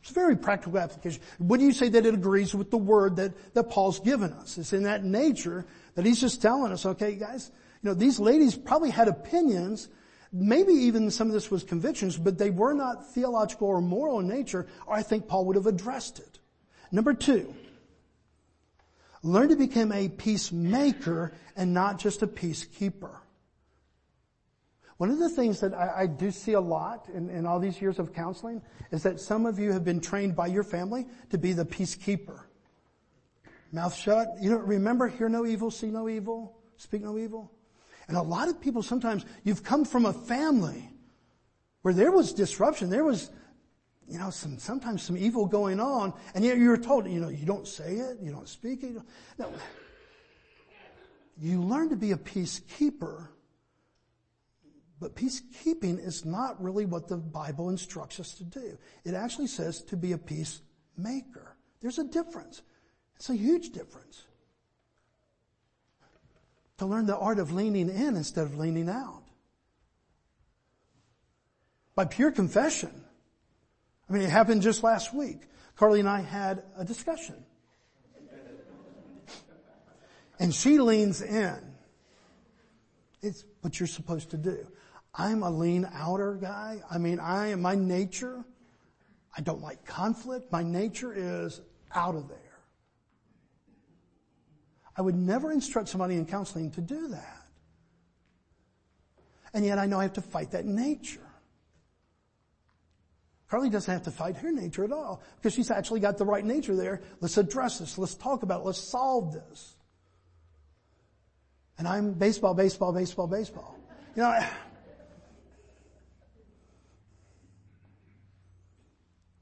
It's 0.03 0.11
a 0.11 0.15
very 0.15 0.37
practical 0.37 0.79
application. 0.79 1.21
Would 1.39 1.61
you 1.61 1.73
say 1.73 1.89
that 1.91 2.07
it 2.07 2.15
agrees 2.15 2.55
with 2.55 2.71
the 2.71 2.79
word 2.79 3.17
that, 3.17 3.55
that 3.55 3.65
Paul's 3.65 4.01
given 4.01 4.33
us? 4.33 4.57
It's 4.57 4.73
in 4.73 4.85
that 4.85 5.05
nature 5.05 5.67
that 5.95 6.07
he's 6.07 6.21
just 6.21 6.41
telling 6.41 6.73
us, 6.73 6.87
okay 6.87 7.15
guys, 7.15 7.51
you 7.83 7.91
know, 7.91 7.95
these 7.95 8.19
ladies 8.19 8.57
probably 8.57 8.91
had 8.91 9.09
opinions, 9.09 9.89
maybe 10.33 10.73
even 10.73 11.11
some 11.11 11.29
of 11.29 11.35
this 11.35 11.51
was 11.51 11.63
convictions, 11.63 12.17
but 12.17 12.39
they 12.39 12.51
were 12.51 12.73
not 12.73 13.13
theological 13.13 13.69
or 13.69 13.81
moral 13.81 14.21
in 14.21 14.29
nature, 14.29 14.67
or 14.87 14.95
I 14.95 15.03
think 15.03 15.29
Paul 15.29 15.45
would 15.47 15.57
have 15.57 15.67
addressed 15.67 16.19
it. 16.19 16.39
Number 16.91 17.15
two, 17.15 17.55
Learn 19.23 19.49
to 19.49 19.57
become 19.57 19.93
a 19.93 20.09
peacemaker 20.09 21.33
and 21.57 21.75
not 21.75 21.99
just 21.99 22.23
a 22.23 22.27
peacekeeper. 22.27 23.17
One 24.99 25.11
of 25.11 25.19
the 25.19 25.29
things 25.29 25.61
that 25.61 25.75
I, 25.75 26.03
I 26.03 26.07
do 26.07 26.31
see 26.31 26.53
a 26.53 26.61
lot 26.61 27.09
in, 27.13 27.31
in, 27.31 27.47
all 27.47 27.61
these 27.61 27.81
years 27.81 27.99
of 27.99 28.13
counseling 28.13 28.61
is 28.91 29.05
that 29.05 29.21
some 29.21 29.47
of 29.47 29.59
you 29.59 29.73
have 29.73 29.85
been 29.85 30.01
trained 30.01 30.35
by 30.35 30.49
your 30.49 30.65
family 30.65 31.07
to 31.31 31.39
be 31.39 31.53
the 31.53 31.65
peacekeeper. 31.65 32.41
Mouth 33.71 33.95
shut. 33.95 34.29
You 34.41 34.51
don't 34.51 34.67
remember, 34.67 35.07
hear 35.07 35.29
no 35.29 35.47
evil, 35.47 35.71
see 35.71 35.89
no 35.89 36.09
evil, 36.09 36.59
speak 36.77 37.03
no 37.03 37.17
evil. 37.19 37.53
And 38.09 38.17
a 38.17 38.23
lot 38.23 38.49
of 38.49 38.61
people 38.61 38.83
sometimes, 38.83 39.25
you've 39.45 39.63
come 39.63 39.85
from 39.85 40.07
a 40.07 40.13
family 40.13 40.91
where 41.83 41.95
there 41.95 42.11
was 42.11 42.33
disruption, 42.33 42.91
there 42.91 43.05
was 43.05 43.31
you 44.09 44.19
know, 44.19 44.31
some, 44.31 44.59
sometimes 44.59 45.03
some 45.03 45.17
evil 45.17 45.47
going 45.47 45.81
on, 45.81 46.15
and 46.35 46.45
yet 46.45 46.57
you're 46.57 46.79
told, 46.79 47.07
you 47.07 47.21
know, 47.21 47.29
you 47.29 47.45
don't 47.45 47.69
say 47.69 47.97
it, 47.97 48.19
you 48.23 48.33
don't 48.33 48.49
speak 48.49 48.83
it. 48.83 48.97
No. 49.39 49.53
You 51.41 51.63
learn 51.63 51.91
to 51.91 51.97
be 51.97 52.13
a 52.13 52.17
peacekeeper, 52.17 53.29
but 54.99 55.15
peacekeeping 55.15 56.05
is 56.05 56.25
not 56.25 56.61
really 56.63 56.87
what 56.87 57.07
the 57.07 57.19
Bible 57.19 57.69
instructs 57.69 58.19
us 58.19 58.35
to 58.35 58.45
do. 58.45 58.79
It 59.05 59.15
actually 59.15 59.47
says 59.47 59.83
to 59.85 59.97
be 59.97 60.13
a 60.13 60.19
peacemaker. 60.19 61.57
There's 61.81 61.99
a 61.99 62.05
difference. 62.05 62.63
It's 63.17 63.31
a 63.31 63.37
huge 63.37 63.71
difference. 63.71 64.23
To 66.79 66.87
learn 66.87 67.07
the 67.07 67.17
art 67.17 67.39
of 67.39 67.53
leaning 67.53 67.89
in 67.89 68.17
instead 68.17 68.45
of 68.45 68.57
leaning 68.57 68.89
out. 68.89 69.23
By 71.95 72.05
pure 72.05 72.31
confession, 72.31 73.05
I 74.09 74.13
mean, 74.13 74.23
it 74.23 74.31
happened 74.31 74.63
just 74.63 74.83
last 74.83 75.13
week. 75.13 75.43
Carly 75.77 76.01
and 76.01 76.09
I 76.09 76.21
had 76.21 76.63
a 76.77 76.85
discussion. 76.85 77.37
And 80.41 80.55
she 80.55 80.79
leans 80.79 81.21
in. 81.21 81.59
It's 83.23 83.45
what 83.61 83.79
you're 83.81 83.89
supposed 83.89 84.31
to 84.31 84.37
do. 84.37 84.67
I'm 85.15 85.43
a 85.43 85.51
lean 85.51 85.89
outer 85.93 86.35
guy. 86.35 86.81
I 86.91 86.99
mean, 86.99 87.19
I 87.19 87.49
am 87.49 87.61
my 87.61 87.75
nature. 87.75 88.45
I 89.37 89.41
don't 89.41 89.61
like 89.61 89.85
conflict. 89.85 90.53
My 90.53 90.63
nature 90.63 91.13
is 91.15 91.61
out 91.93 92.15
of 92.15 92.29
there. 92.29 92.39
I 94.97 95.03
would 95.03 95.17
never 95.17 95.53
instruct 95.53 95.89
somebody 95.89 96.15
in 96.15 96.27
counseling 96.27 96.71
to 96.73 96.81
do 96.81 97.09
that. 97.09 97.47
And 99.55 99.65
yet 99.65 99.79
I 99.79 99.87
know 99.87 99.99
I 99.99 100.03
have 100.03 100.13
to 100.15 100.23
fight 100.23 100.53
that 100.53 100.67
nature. 100.67 101.28
Carly 103.49 103.71
doesn't 103.71 103.93
have 103.93 104.03
to 104.03 104.11
fight 104.11 104.37
her 104.37 104.53
nature 104.53 104.85
at 104.85 104.93
all 104.93 105.23
because 105.37 105.55
she's 105.55 105.71
actually 105.71 106.01
got 106.01 106.19
the 106.19 106.25
right 106.25 106.45
nature 106.45 106.77
there. 106.77 107.01
Let's 107.21 107.39
address 107.39 107.79
this. 107.79 107.97
Let's 107.97 108.15
talk 108.15 108.43
about 108.43 108.61
it. 108.61 108.67
Let's 108.67 108.79
solve 108.79 109.33
this. 109.33 109.75
And 111.79 111.89
I'm 111.89 112.13
baseball, 112.13 112.53
baseball, 112.53 112.93
baseball, 112.93 113.27
baseball. 113.27 113.79
You 114.15 114.23
know, 114.23 114.39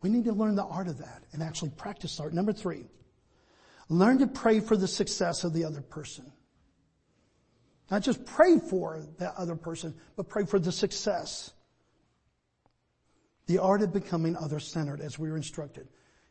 we 0.02 0.10
need 0.10 0.26
to 0.26 0.32
learn 0.32 0.54
the 0.54 0.64
art 0.64 0.86
of 0.86 0.98
that 0.98 1.24
and 1.32 1.42
actually 1.42 1.70
practice 1.70 2.20
art. 2.20 2.32
Number 2.32 2.52
three, 2.52 2.84
learn 3.88 4.18
to 4.18 4.28
pray 4.28 4.60
for 4.60 4.76
the 4.76 4.86
success 4.86 5.42
of 5.42 5.52
the 5.52 5.64
other 5.64 5.80
person. 5.80 6.30
Not 7.90 8.02
just 8.02 8.24
pray 8.24 8.58
for 8.58 9.04
the 9.18 9.36
other 9.38 9.56
person, 9.56 9.94
but 10.16 10.28
pray 10.28 10.44
for 10.44 10.60
the 10.60 10.70
success. 10.70 11.52
The 13.46 13.58
art 13.58 13.82
of 13.82 13.92
becoming 13.92 14.36
other 14.36 14.60
centered 14.60 15.00
as 15.00 15.18
we 15.18 15.30
were 15.30 15.36
instructed 15.36 15.88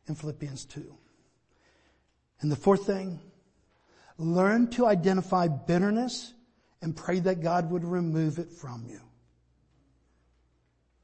in 0.07 0.15
Philippians 0.15 0.65
2. 0.65 0.97
And 2.41 2.51
the 2.51 2.55
fourth 2.55 2.85
thing, 2.85 3.19
learn 4.17 4.69
to 4.71 4.85
identify 4.85 5.47
bitterness 5.47 6.33
and 6.81 6.95
pray 6.95 7.19
that 7.19 7.41
God 7.41 7.71
would 7.71 7.83
remove 7.83 8.37
it 8.37 8.51
from 8.51 8.85
you. 8.87 8.99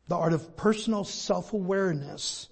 The 0.07 0.16
art 0.18 0.34
of 0.34 0.57
personal 0.57 1.05
self-awareness 1.05 2.49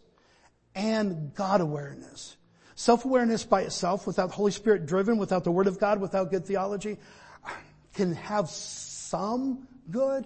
and 0.76 1.34
God 1.36 1.60
awareness. 1.60 2.38
Self-awareness 2.76 3.44
by 3.44 3.64
itself, 3.64 4.08
without 4.08 4.32
Holy 4.32 4.52
Spirit 4.52 4.86
driven, 4.86 5.18
without 5.18 5.44
the 5.44 5.52
Word 5.52 5.68
of 5.68 5.78
God, 5.80 6.00
without 6.00 6.32
good 6.32 6.46
theology, 6.46 6.98
can 7.94 8.14
have 8.14 8.50
some 8.50 9.68
good, 9.92 10.26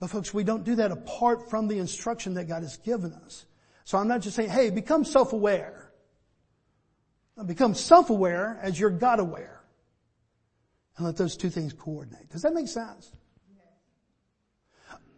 but 0.00 0.08
folks, 0.08 0.32
we 0.32 0.42
don't 0.42 0.64
do 0.64 0.76
that 0.76 0.90
apart 0.90 1.50
from 1.50 1.68
the 1.68 1.78
instruction 1.78 2.34
that 2.34 2.48
God 2.48 2.62
has 2.62 2.78
given 2.78 3.12
us. 3.12 3.44
So 3.84 3.98
I'm 3.98 4.08
not 4.08 4.22
just 4.22 4.34
saying, 4.34 4.48
hey, 4.48 4.70
become 4.70 5.04
self-aware. 5.04 5.92
Become 7.46 7.74
self-aware 7.74 8.58
as 8.62 8.80
you're 8.80 8.90
God 8.90 9.20
aware. 9.20 9.60
And 10.96 11.06
let 11.06 11.16
those 11.16 11.36
two 11.36 11.50
things 11.50 11.72
coordinate. 11.72 12.30
Does 12.30 12.42
that 12.42 12.54
make 12.54 12.68
sense? 12.68 13.12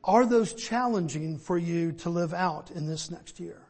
Are 0.05 0.27
those 0.27 0.55
challenging 0.55 1.39
for 1.39 1.57
you 1.57 1.93
to 1.93 2.11
live 2.11 2.35
out 2.35 2.73
in 2.73 2.87
this 2.87 3.11
next 3.11 3.39
year? 3.39 3.63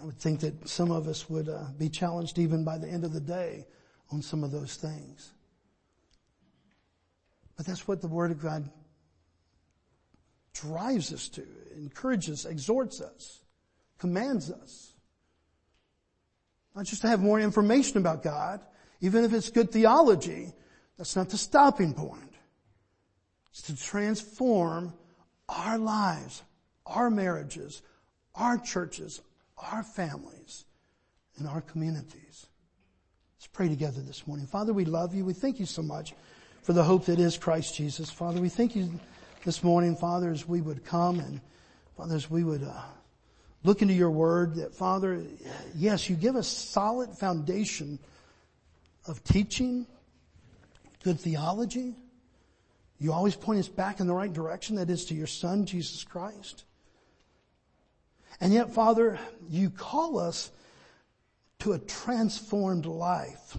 I 0.00 0.04
would 0.04 0.16
think 0.16 0.40
that 0.40 0.66
some 0.68 0.90
of 0.90 1.08
us 1.08 1.28
would 1.28 1.48
uh, 1.48 1.64
be 1.78 1.88
challenged 1.88 2.38
even 2.38 2.64
by 2.64 2.78
the 2.78 2.88
end 2.88 3.04
of 3.04 3.12
the 3.12 3.20
day 3.20 3.66
on 4.10 4.22
some 4.22 4.42
of 4.42 4.50
those 4.50 4.76
things. 4.76 5.31
But 7.62 7.68
that's 7.68 7.86
what 7.86 8.00
the 8.00 8.08
Word 8.08 8.32
of 8.32 8.42
God 8.42 8.68
drives 10.52 11.12
us 11.12 11.28
to, 11.28 11.44
encourages, 11.76 12.44
exhorts 12.44 13.00
us, 13.00 13.40
commands 13.98 14.50
us. 14.50 14.94
Not 16.74 16.86
just 16.86 17.02
to 17.02 17.08
have 17.08 17.20
more 17.20 17.38
information 17.38 17.98
about 17.98 18.24
God, 18.24 18.66
even 19.00 19.22
if 19.22 19.32
it's 19.32 19.48
good 19.48 19.70
theology, 19.70 20.52
that's 20.98 21.14
not 21.14 21.28
the 21.28 21.38
stopping 21.38 21.94
point. 21.94 22.34
It's 23.50 23.62
to 23.62 23.76
transform 23.76 24.92
our 25.48 25.78
lives, 25.78 26.42
our 26.84 27.10
marriages, 27.10 27.80
our 28.34 28.58
churches, 28.58 29.20
our 29.56 29.84
families, 29.84 30.64
and 31.36 31.46
our 31.46 31.60
communities. 31.60 32.48
Let's 33.36 33.46
pray 33.52 33.68
together 33.68 34.00
this 34.00 34.26
morning. 34.26 34.48
Father, 34.48 34.72
we 34.72 34.84
love 34.84 35.14
you. 35.14 35.24
We 35.24 35.32
thank 35.32 35.60
you 35.60 35.66
so 35.66 35.82
much 35.82 36.12
for 36.62 36.72
the 36.72 36.84
hope 36.84 37.06
that 37.06 37.18
is 37.18 37.36
Christ 37.36 37.74
Jesus. 37.74 38.08
Father, 38.08 38.40
we 38.40 38.48
thank 38.48 38.76
you 38.76 38.88
this 39.44 39.64
morning, 39.64 39.96
Father, 39.96 40.30
as 40.30 40.46
we 40.46 40.60
would 40.60 40.84
come 40.84 41.18
and 41.18 41.40
Father, 41.96 42.14
as 42.14 42.30
we 42.30 42.44
would 42.44 42.62
uh, 42.62 42.80
look 43.64 43.82
into 43.82 43.94
your 43.94 44.10
word 44.10 44.54
that 44.54 44.72
Father, 44.74 45.24
yes, 45.74 46.08
you 46.08 46.14
give 46.14 46.36
us 46.36 46.46
solid 46.46 47.10
foundation 47.10 47.98
of 49.06 49.22
teaching, 49.24 49.86
good 51.02 51.18
theology. 51.18 51.96
You 53.00 53.12
always 53.12 53.34
point 53.34 53.58
us 53.58 53.68
back 53.68 53.98
in 53.98 54.06
the 54.06 54.14
right 54.14 54.32
direction, 54.32 54.76
that 54.76 54.88
is 54.88 55.04
to 55.06 55.14
your 55.14 55.26
son, 55.26 55.66
Jesus 55.66 56.04
Christ. 56.04 56.64
And 58.40 58.52
yet, 58.52 58.70
Father, 58.70 59.18
you 59.48 59.70
call 59.70 60.18
us 60.18 60.52
to 61.60 61.72
a 61.72 61.78
transformed 61.80 62.86
life. 62.86 63.58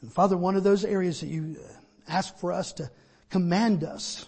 And 0.00 0.12
Father, 0.12 0.36
one 0.36 0.56
of 0.56 0.64
those 0.64 0.84
areas 0.84 1.20
that 1.20 1.28
you 1.28 1.56
uh, 1.58 1.72
ask 2.08 2.36
for 2.38 2.52
us 2.52 2.72
to 2.74 2.90
command 3.30 3.84
us 3.84 4.26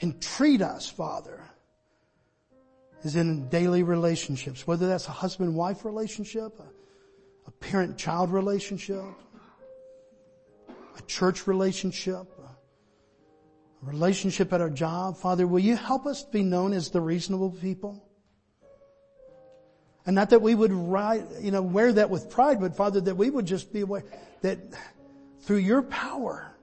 and 0.00 0.20
treat 0.20 0.62
us, 0.62 0.88
Father, 0.88 1.40
is 3.02 3.16
in 3.16 3.48
daily 3.48 3.82
relationships, 3.82 4.66
whether 4.66 4.88
that's 4.88 5.06
a 5.06 5.12
husband-wife 5.12 5.84
relationship, 5.84 6.58
a, 6.58 6.66
a 7.46 7.50
parent-child 7.52 8.30
relationship, 8.32 9.04
a 10.68 11.02
church 11.02 11.46
relationship, 11.46 12.26
a 12.40 13.86
relationship 13.86 14.52
at 14.52 14.60
our 14.60 14.70
job. 14.70 15.16
Father, 15.16 15.46
will 15.46 15.60
you 15.60 15.76
help 15.76 16.06
us 16.06 16.24
be 16.24 16.42
known 16.42 16.72
as 16.72 16.90
the 16.90 17.00
reasonable 17.00 17.50
people? 17.50 18.04
And 20.08 20.14
not 20.14 20.30
that 20.30 20.40
we 20.40 20.54
would 20.54 20.72
write, 20.72 21.24
you 21.38 21.50
know, 21.50 21.60
wear 21.60 21.92
that 21.92 22.08
with 22.08 22.30
pride, 22.30 22.62
but 22.62 22.74
Father, 22.74 22.98
that 23.02 23.14
we 23.14 23.28
would 23.28 23.44
just 23.44 23.70
be 23.74 23.82
aware 23.82 24.04
that 24.40 24.58
through 25.42 25.58
your 25.58 25.82
power 25.82 26.56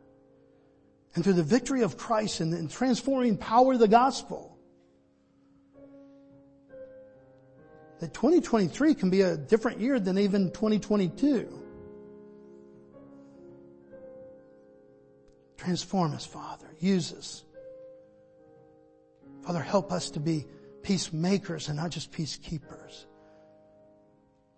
and 1.14 1.24
through 1.24 1.34
the 1.34 1.44
victory 1.44 1.84
of 1.84 1.96
Christ 1.96 2.40
and 2.40 2.52
the 2.52 2.68
transforming 2.68 3.38
power 3.38 3.74
of 3.74 3.80
the 3.80 3.88
gospel, 3.88 4.58
that 8.00 8.16
2023 8.16 8.96
can 8.96 9.12
be 9.12 9.22
a 9.22 9.38
different 9.38 9.80
year 9.80 10.00
than 10.00 10.18
even 10.18 10.50
2022. 10.50 11.48
Transform 15.58 16.16
us, 16.16 16.26
Father. 16.26 16.66
Use 16.80 17.14
us. 17.14 17.44
Father, 19.44 19.62
help 19.62 19.92
us 19.92 20.10
to 20.10 20.20
be 20.20 20.48
peacemakers 20.82 21.68
and 21.68 21.78
not 21.78 21.92
just 21.92 22.12
peacekeepers. 22.12 23.06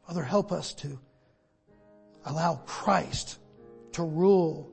Father, 0.08 0.24
help 0.24 0.54
us 0.54 0.74
to 0.76 0.98
allow 2.26 2.56
Christ 2.66 3.40
to 3.92 4.04
rule 4.04 4.72